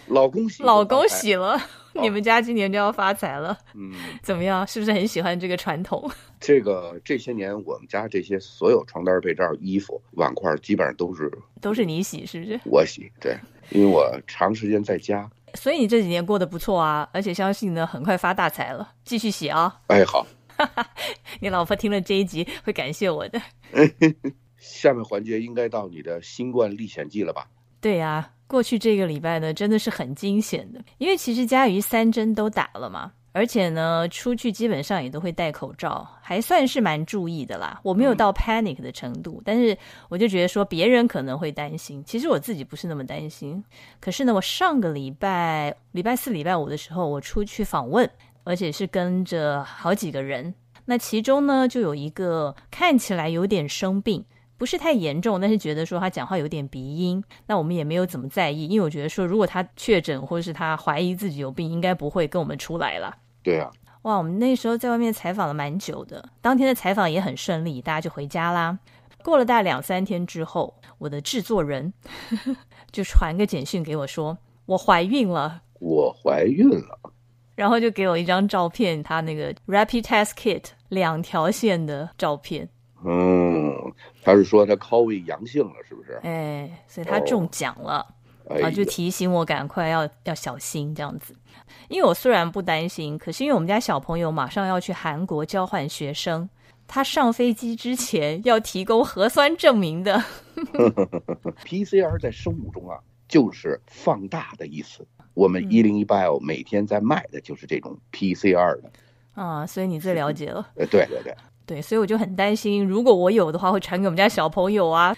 [0.07, 1.59] 老公洗，老公，洗了，
[2.00, 4.66] 你们家今年就要发财了，嗯，怎么样？
[4.66, 6.11] 是不是很喜欢这个传统？
[6.40, 12.61] 这个这些年我们家这些所有床单、被罩、衣服、碗筷，基本上都是都是你洗，是不是？
[12.64, 13.37] 我洗，对，
[13.70, 15.29] 因为我长时间在家。
[15.55, 18.92] 所以你这几年过得不错啊，而且相信呢，很快发大财了。
[19.05, 19.81] 继续洗啊！
[19.88, 20.24] 哎，好，
[21.40, 23.42] 你老婆听了这一集会感谢我的。
[24.57, 27.49] 下面环节应该到你的新冠历险记了吧？
[27.80, 37.78] 对呀、过去这个礼拜呢，真的是很惊险的，因为其实佳瑜三针都打了嘛，而且呢，出去基本上也都会戴口罩，还算是蛮注意的啦。
[37.84, 39.78] 我没有到 panic 的程度，但是
[40.09, 43.62] 我就觉得说别人可能会担心，其实我自己不是那么担心。
[44.01, 48.11] 可是呢，我上个礼拜礼拜四、礼拜五的时候，我出去访问，
[48.42, 50.53] 而且是跟着好几个人。
[50.86, 54.24] 那其中呢，就有一个看起来有点生病，
[54.61, 63.17] 不是太严重，但是觉得说他讲话有点鼻音，那我们也没有怎么在意，因为我觉得说如果他确诊或者是他怀疑自己有病，应该不会跟我们出来了。
[63.43, 63.71] 对啊，
[64.03, 68.79] 哇，我们那时候在外面采访了蛮久的，当天的采访也很顺利，大家就回家啦。
[69.25, 71.95] 过了大概两三天之后，我的制作人
[72.93, 74.37] 就传个简讯给我说
[74.67, 77.01] 我怀孕了，我怀孕了，
[77.55, 82.69] 然后就给我一张照片，他那个 rapid test kit 两条线的照片，
[83.03, 83.75] 嗯，
[84.23, 86.21] 他是说他 COVID 阳性了，是不是？
[86.23, 88.07] 哎，所以他中奖了。
[88.49, 91.35] 哎啊，就提醒我赶快要要小心这样子。
[91.89, 96.49] 因为我虽然不担心，可是因为我们家小朋友马上要去韩国交换学生，
[96.89, 100.23] 他上飞机之前要提供核酸证明的。
[101.64, 102.99] PCR 在生物中啊，
[103.29, 105.07] 就是放大的意思。
[105.35, 108.91] 我们嗯一零一 bio 每天在卖的就是这种 PCR 的。
[109.35, 110.68] 啊，所以你最了解了。
[110.75, 111.35] 呃，对对对，
[111.71, 115.16] 对，所以我就很担心，如果我有的话，会传给我们家小朋友啊。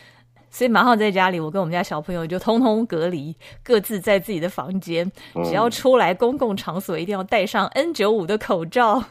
[0.50, 3.34] 所以马上在家里，我跟我们家小朋友就通通隔离，
[3.64, 5.10] 各自在自己的房间。
[5.46, 9.02] 只要出来公共场所，一定要戴上 N 九五的口罩。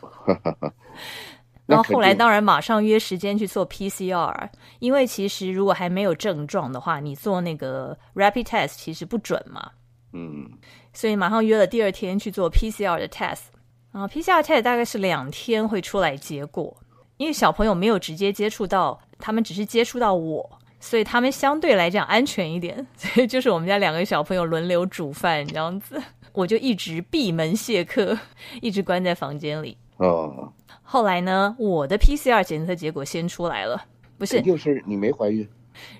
[1.65, 9.71] 然后后来当然马上约时间去做 PCR，因为其实如果还没有症状的话，你做那个 rapid test 其实不准嘛，
[10.13, 10.47] 嗯，
[10.93, 13.45] 所以马上约了第二天去做 PCR 的 test。
[13.91, 16.77] 然后 PCR test 大概是两天会出来结果，
[17.21, 20.49] 因为小朋友没有直接接触到，他们只是接触到我，
[20.79, 22.83] 所以他们相对来讲安全一点。
[22.97, 26.01] 所以就是我们家两个小朋友轮流煮饭这样子，
[26.33, 28.17] 我就一直闭门谢客，
[28.59, 29.77] 一直关在房间里。
[29.97, 30.51] 哦，
[30.81, 33.79] 后来呢，我的 PCR 检测结果先出来了，
[34.17, 34.57] 不是就？
[34.57, 35.47] 是你没怀孕。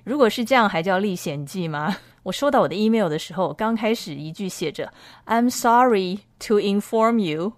[0.04, 1.96] 如果是这样，还叫历险记吗？
[2.24, 4.92] 我收到我的 email 的时候，刚开始一句写着
[5.26, 7.54] "I'm sorry to inform you"，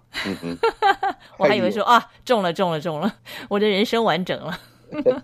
[1.38, 3.14] 我还以为说啊中了中了中了，
[3.48, 4.58] 我的人生完整了。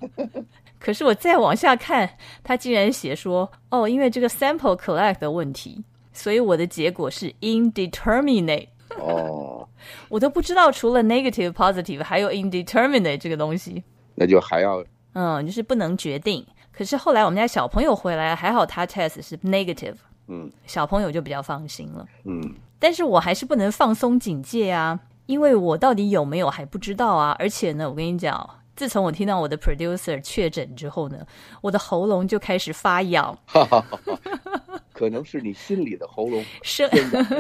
[0.79, 2.09] 可是我再往下看，
[2.43, 8.69] 他竟然写说哦，因为这个 sample collect 的问题，所以我的结果是 indeterminate。
[8.99, 9.69] 哦，
[10.09, 13.83] 我都不知道除了 negative、positive 还有 indeterminate 这个东西。
[14.15, 16.45] 那就还要嗯，就是不能决定。
[16.81, 19.97] 可是后来我们家小朋友回来，还好他 test 是 negative，
[20.29, 22.07] 嗯小朋友就比较放心了。
[22.25, 27.37] 嗯但是我还是不能放松警戒啊，因为我到底有没有还不知道啊。
[27.39, 31.19] 而且呢，我跟你讲，自从我听到我的 producer 确诊之后呢，
[31.61, 36.89] 我的喉咙就开始发痒，哈哈哈哈，可能是你心里的喉咙 声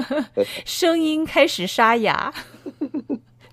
[0.66, 2.30] 声音开始沙哑，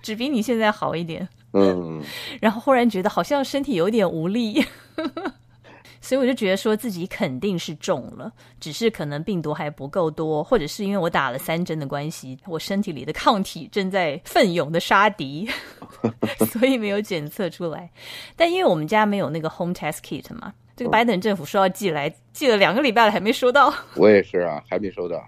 [0.02, 1.26] 只比你现在好一点。
[1.54, 2.02] 嗯，
[2.42, 4.62] 然后忽然觉得好像身体有点无力，
[6.00, 15.48] 所以我就觉得说自己肯定是中了，只是可能病毒还不够多，或者是因为我打了三针的关系，我身体里的抗体正在奋勇的杀敌，
[16.50, 17.90] 所以没有检测出来。
[18.36, 23.72] 但因为我们家没有那个 home test kit 嘛，这个拜登政府说要寄来，寄了两个礼拜了还没收到。
[23.96, 25.22] 我也是啊，还没收到。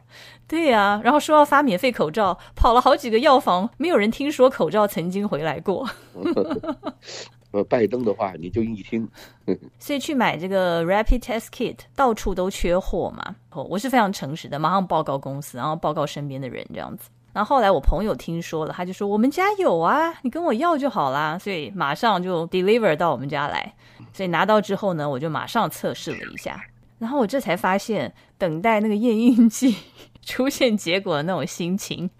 [0.46, 5.88] 对呀、然后说要发免费口罩，跑了好几个药房，没有人听说口罩曾经回来过。
[7.52, 9.08] 呃，拜登的话，你就一听，
[9.78, 13.34] 所以去买这个 rapid test kit，到处都缺货嘛。
[13.68, 17.08] 我是非常诚实的，马上报告公司，然后报告身边的人这样子。
[17.32, 21.38] 然后后来我朋友听说了，他就说我们家有啊，你跟我要就好啦。
[21.38, 23.72] 所以马上就 deliver 到我们家来。
[24.12, 26.60] 所以拿到之后呢，我就马上测试了一下，
[26.98, 29.76] 然后我这才发现，等待那个验孕剂
[30.22, 32.10] 出现结果的那种心情。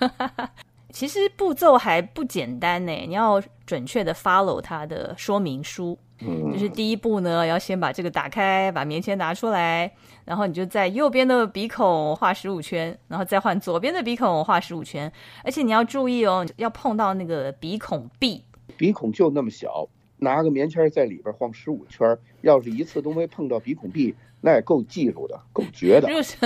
[0.92, 5.98] 其实步骤还不简单呢，你要准确的 follow 它的说明书。
[6.22, 9.90] 嗯就是第一步呢，要先把这个打开，把棉签拿出来，
[10.26, 15.10] 然后你就在右边的鼻孔画十五圈，然后再换左边的鼻孔画十五圈，
[15.42, 18.44] 而且你要注意哦，要碰到那个鼻孔壁。
[18.76, 19.88] 鼻孔就那么小，
[20.18, 26.14] 拿个棉签在里边晃十五圈，要是一次都没碰到鼻孔壁，那也够技术的，够绝的如。
[26.14, 26.36] 果是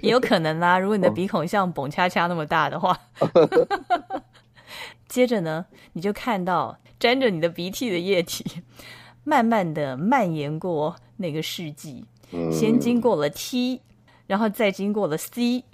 [0.00, 2.98] 也 有可能啦，如果你的鼻孔像蹦恰恰那么大的话，
[5.08, 8.62] 接着呢，你就看到沾着你的鼻涕的液体，
[9.24, 13.80] 慢慢的蔓延过那个试剂，嗯先经过了 T，
[14.26, 15.64] 然后再经过了 C，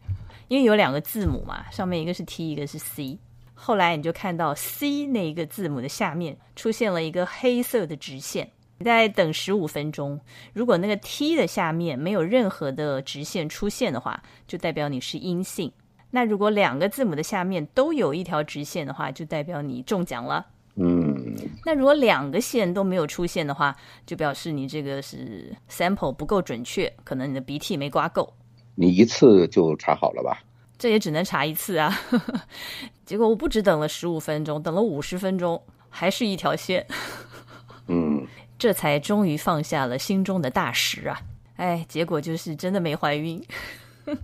[0.48, 3.18] 因为有两个字母嘛，上面一个是 T，一个是 C。
[3.54, 10.20] 后来你就看到 C 那一个字母的下面出现了一个黑色的直线，你再等十五分钟。
[10.52, 15.72] 如果那个 T 的下面没有任何的直线出现的话，就代表你是阴性。
[16.10, 20.46] 那如果两个字母的下面都有一条直线的话，就代表你中奖了。
[20.74, 23.76] 嗯，那如果两个线都没有出现的话，
[24.06, 28.32] 就表示你这个是 sample 不够准确，可能你的鼻涕没刮够。
[28.74, 30.42] 你一次就查好了吧？
[30.78, 31.94] 这也只能查一次啊。
[33.04, 36.86] 结果我不止等了十五分钟，等了五十分钟，还是一条线。
[37.88, 38.26] 嗯，
[38.62, 41.20] 这才终于放下了心中的大石啊！
[41.56, 43.42] 哎，结果就是真的没怀孕。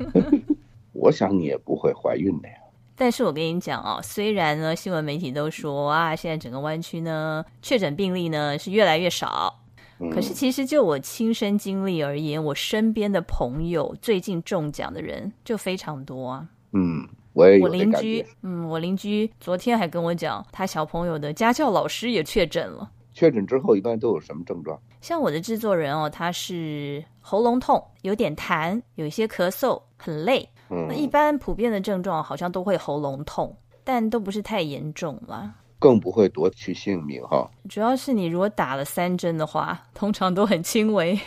[0.95, 2.55] 我想你也不会怀孕的呀。
[2.95, 9.59] 但是我跟你讲啊，虽然呢新闻媒体都说啊，现在整个湾区呢确诊病例呢是越来越少，
[9.99, 16.47] 嗯可是其实就我亲身经历而言，我身边的朋友最近中奖的人就非常多啊。
[16.71, 22.89] 嗯，我也我邻居嗯，我邻居昨天还跟我讲，他小朋友的家教老师也确诊了。
[23.19, 24.81] 确诊之后一般都有什么症状？
[25.01, 30.49] 像我的制作人哦，他是喉咙痛，有点痰，有一些咳嗽，很累。
[30.69, 35.53] 那一嗯，般普遍的症状好像都会喉咙痛，但都不是太严重啦。
[35.81, 37.51] 更不会夺去性命哈。
[37.69, 41.19] 主要是你如果打了三针的话，通常都很轻微。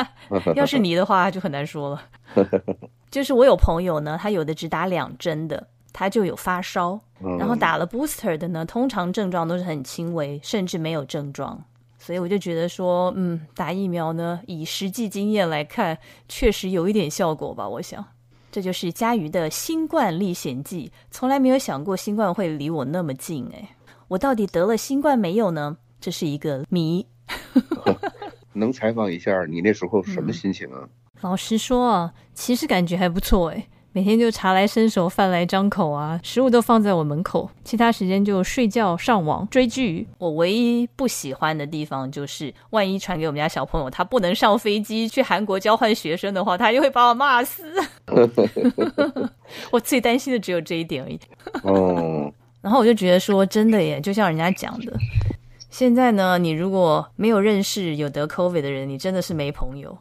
[0.54, 2.02] 要是你的话，就很难说了。
[3.10, 11.62] 就是我有朋友呢，他有的只打两针的，他就有发烧，嗯然后打了 booster 的呢，通常症状都是很轻微，甚至没有症状。
[11.98, 15.98] 所以我就觉得说，嗯，打疫苗呢，以实际经验来看，
[16.28, 17.68] 确实有一点效果吧。
[17.68, 18.04] 我想，
[18.52, 20.92] 这就是佳瑜的新冠历险记。
[21.10, 23.68] 从来没有想过新冠会离我那么近，哎，
[24.06, 25.76] 我到底得了新冠没有呢？
[26.00, 27.04] 这是一个谜。
[28.52, 30.88] 能采访一下你那时候什么心情啊？
[31.20, 33.68] 老实说啊，其实感觉还不错诶，
[33.98, 40.06] 每天就茶来伸手，饭来张口啊，食物都放在我门口，其他时间就睡觉、上网、追剧。
[40.18, 47.64] 我唯一不喜欢的地方就是，万一传给我们家小朋友，他不能上飞机去韩国交换学生的话，他就会把我骂死。
[49.72, 51.18] 我最担心的只有这一点而已。
[51.64, 54.92] 哦，然后我就觉得说，真的耶，就像人家讲的，
[55.70, 59.98] 现在呢，你如果没有认识有得 COVID 的人，你真的是没朋友。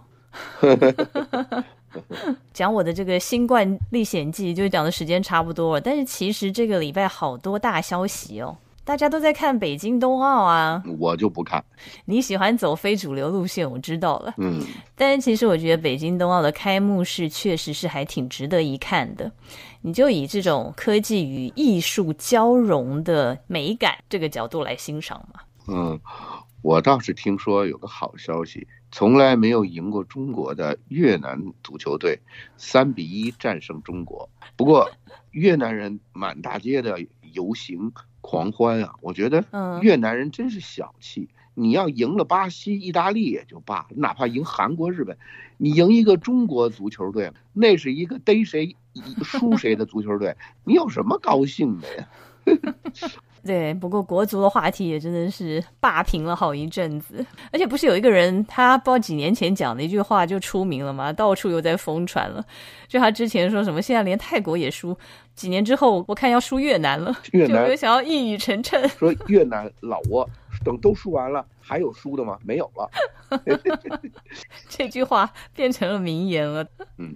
[2.54, 10.84] 讲我的这个新冠历险记，就讲的时间差不多了，但是其实这个礼拜好多大消息哦，大家都在看北京冬奥啊。
[11.00, 11.64] 我就不看。
[12.06, 14.34] 你喜欢走非主流路线，我知道了。
[14.38, 14.62] 嗯，
[14.96, 19.32] 但是其实我觉得北京冬奥的开幕式确实是还挺值得一看的。
[19.82, 25.42] 你就以这种科技与艺术交融的美感这个角度来欣赏嘛。
[25.68, 26.00] 嗯，
[26.62, 32.20] 我倒是听说有个好消息，从来没有赢过中国的越南足球队，
[32.56, 34.30] 三比一战胜中国。
[34.56, 34.90] 不过
[35.32, 41.30] 越南人满大街的游行狂欢啊，我觉得嗯越南人真是小气。
[41.60, 45.18] 你要赢了巴西、意大利也就罢了，哪怕赢韩国、日本，
[45.58, 48.76] 你赢一个中国足球队，那是一个逮谁
[49.24, 52.08] 输谁的足球队，你有什么高兴的呀？
[53.48, 61.14] 对，不过国足的话题也真的是霸屏了好一阵子，而且不是有一个人他不知道几年前讲的一句话就出名了吗？
[61.14, 62.46] 到处又在疯传了。
[62.90, 64.98] 就他之前说什么，现在连泰国也输，
[65.34, 68.86] 几年之后我看要输越南了，越南就想要一语成谶。
[68.90, 70.28] 说越南老挝
[70.66, 72.40] 等都输完了，还有输的吗？
[72.46, 72.90] 没有了。
[74.70, 76.66] 这句话变成了名言了。
[76.98, 77.14] 嗯，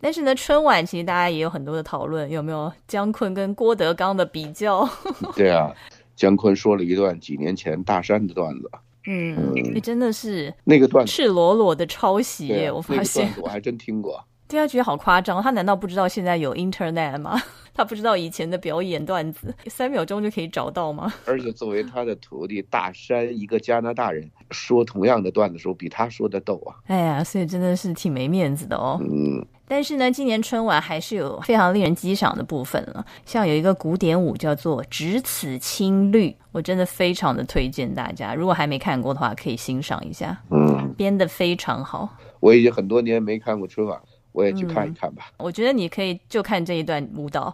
[0.00, 4.88] 但是呢，春晚其实大家也有很多的讨论，有没有姜昆跟郭德纲的比较？
[5.36, 5.72] 对啊，
[6.16, 8.68] 姜昆说了一段几年前大山的段子，
[9.06, 14.24] 嗯，你真的是那个段子，赤裸裸的抄袭我发现我还真听过。
[14.48, 17.40] 对他觉得好夸张，他难道不知道现在有 Internet 吗？
[17.74, 21.12] 他不知道以前的表演段子三秒钟就可以找到吗？
[21.26, 26.74] 而且作为他的徒弟大山，一个加拿大人说同样的段子时候，比他说的逗啊。
[26.86, 28.98] 哎呀，所以真的是挺没面子的哦。
[29.00, 42.08] 嗯，但是呢，今年春晚还是有非常令人激赏的部分了，像有一个古典舞叫做《只此青绿》，我真的非常的推荐大家，如果还没看过的话，可以欣赏一下，嗯，编得非常好。
[42.40, 44.00] 我已经很多年没看过春晚，
[44.38, 45.32] 我也去看一看吧。
[45.38, 47.52] 我觉得你可以就看这一段舞蹈，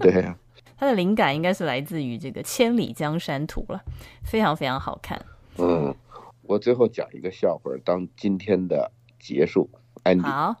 [0.00, 0.34] 对呀、
[0.78, 3.82] 它的灵感应该是来自于这个《千里江山图》了，
[4.24, 5.22] 非常非常好看。
[5.58, 5.94] 嗯，
[6.40, 8.90] 我最后讲一个笑话当今天的
[9.20, 9.68] 结束
[10.04, 10.22] ending。
[10.22, 10.56] 好，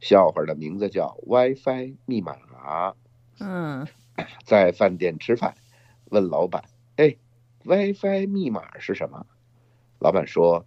[0.00, 2.38] 笑话的名字叫 WiFi 密码。
[3.38, 3.86] 嗯，
[4.44, 5.54] 在饭店吃饭，
[6.06, 6.64] 问老板
[6.96, 7.16] ：“哎
[7.64, 9.26] ，WiFi 密码是什么？”
[10.00, 10.64] 老板说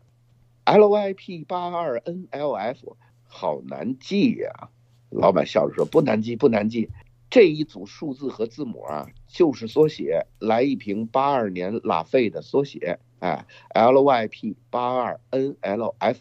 [0.65, 2.95] ：“LYP 八二 NLF，
[3.35, 4.69] 好难记呀、
[5.09, 6.87] 老板笑着说：“不难记，不难记。
[7.31, 12.99] 这一组数字和字母啊，就是缩写，来一瓶八二年拉菲的缩写。
[13.17, 16.17] 哎，LYP 八二 NLF。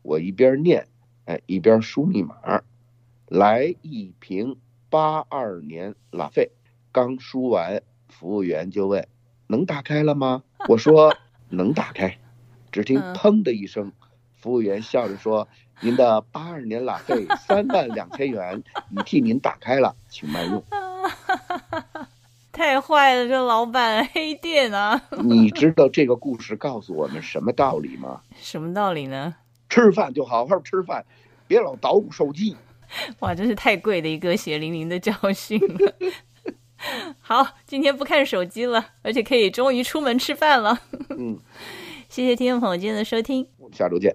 [0.00, 0.88] 我一边念，
[1.26, 2.62] 哎，一边输密码。
[3.26, 4.56] 来一瓶
[4.88, 6.50] 八二年拉菲。
[6.90, 9.06] 刚输完，服务员就问
[9.46, 11.14] ：“能打开了吗？”我说
[11.50, 12.16] ：“能打开。”
[12.72, 13.92] 只听嗯砰的一声，
[14.32, 15.48] 服务员笑着说
[15.80, 20.62] ：“您的八二年拉菲三万两千元已替您打开了，请慢用。
[22.52, 25.00] 太坏了，这老板黑店啊！
[25.24, 28.20] 你知道这个故事告诉我们什么道理吗？
[28.38, 29.36] 什么道理呢？
[29.70, 31.06] 吃饭就好好吃饭，
[31.46, 32.56] 别老捣鼓手机。
[33.20, 35.94] 哇，真是太贵的一个血淋淋的教训了。
[37.20, 40.78] 好，今天不看手机了，而且可以终于出门吃饭了。
[41.10, 41.38] 嗯，
[42.08, 43.46] 谢谢听众朋友今天的收听。
[43.58, 44.14] 我们下周见。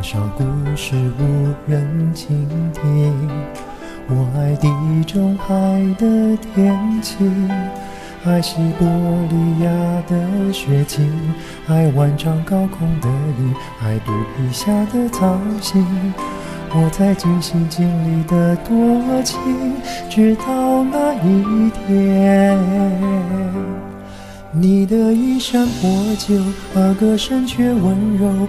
[0.00, 0.44] 多少故
[0.74, 3.12] 事无人倾听？
[4.08, 4.66] 我爱地
[5.04, 5.54] 中海
[5.98, 7.16] 的天气，
[8.24, 8.88] 爱西伯
[9.28, 9.70] 利亚
[10.08, 11.06] 的雪景，
[11.68, 15.84] 爱万丈高空的鹰，爱肚皮下的造型。
[16.72, 19.38] 我在尽心尽力的多情，
[20.08, 22.58] 直到那一天。
[24.52, 26.42] 你的衣衫破旧，
[26.74, 28.48] 而歌声却温柔，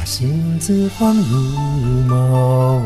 [0.00, 1.22] 把心字放入
[2.08, 2.80] 眸。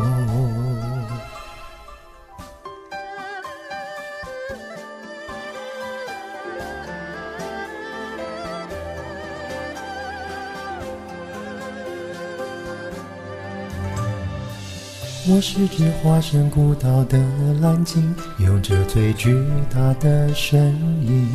[15.29, 17.17] 我是只化身孤岛的
[17.61, 19.41] 蓝鲸，有着最巨
[19.73, 20.75] 大的身
[21.07, 21.33] 影。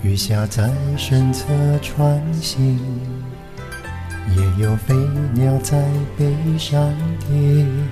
[0.00, 1.44] 鱼虾在身侧
[1.82, 2.78] 穿行，
[4.36, 4.94] 也有飞
[5.34, 5.84] 鸟在
[6.16, 7.88] 背上停。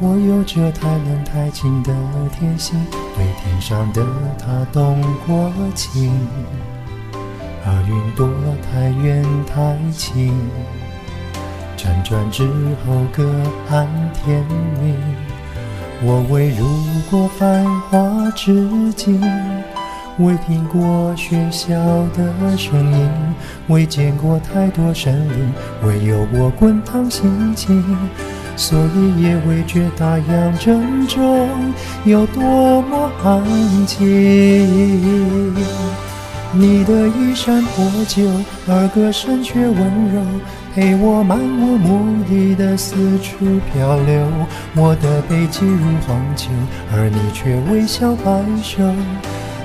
[0.00, 1.92] 我有着太冷太清的
[2.32, 2.78] 天性，
[3.16, 4.04] 对天上的
[4.38, 6.12] 它动过情，
[7.64, 8.28] 而云朵
[8.70, 10.36] 太远太轻，
[11.76, 12.46] 辗转之
[12.84, 13.24] 后各
[13.70, 14.44] 安天
[14.80, 14.96] 命。
[16.02, 16.66] 我未入
[17.08, 19.20] 过繁华之境。
[20.18, 21.74] 未听过喧嚣
[22.16, 23.10] 的声音，
[23.66, 25.52] 未见过太多生灵，
[25.82, 27.82] 唯有我滚烫心情，
[28.56, 31.48] 所以也未觉大洋正中
[32.04, 33.42] 有多么安
[33.86, 35.52] 静。
[36.52, 38.22] 你的衣衫破旧，
[38.68, 40.22] 而歌声却温柔，
[40.76, 44.28] 陪我漫无目的的四处漂流。
[44.76, 46.50] 我的背脊如荒丘，
[46.92, 48.84] 而你却微笑摆首。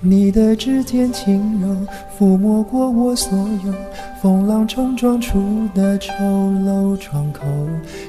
[0.00, 1.76] 你的指尖轻柔，
[2.16, 3.36] 抚摸过我所
[3.66, 3.74] 有
[4.22, 7.42] 风浪冲撞出的丑陋窗口。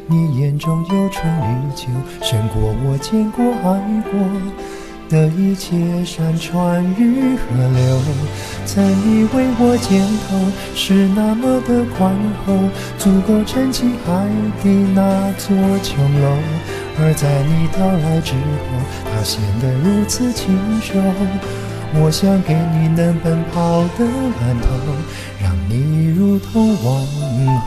[0.06, 1.88] 你眼中有春与秋，
[2.22, 4.20] 胜过我见过爱过
[5.10, 8.00] 的一切山川与河流。
[8.68, 10.38] 曾以为我肩头
[10.76, 12.14] 是那么的宽
[12.46, 12.54] 厚，
[13.00, 14.30] 足够撑起海
[14.62, 16.38] 底那座琼楼，
[17.00, 18.78] 而在你到来之后，
[19.12, 20.94] 它显得如此清瘦。
[21.92, 24.06] 我想给你能奔跑的
[24.42, 24.68] 蓝头，
[25.42, 27.06] 让你如同王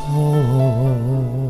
[0.07, 1.42] 后。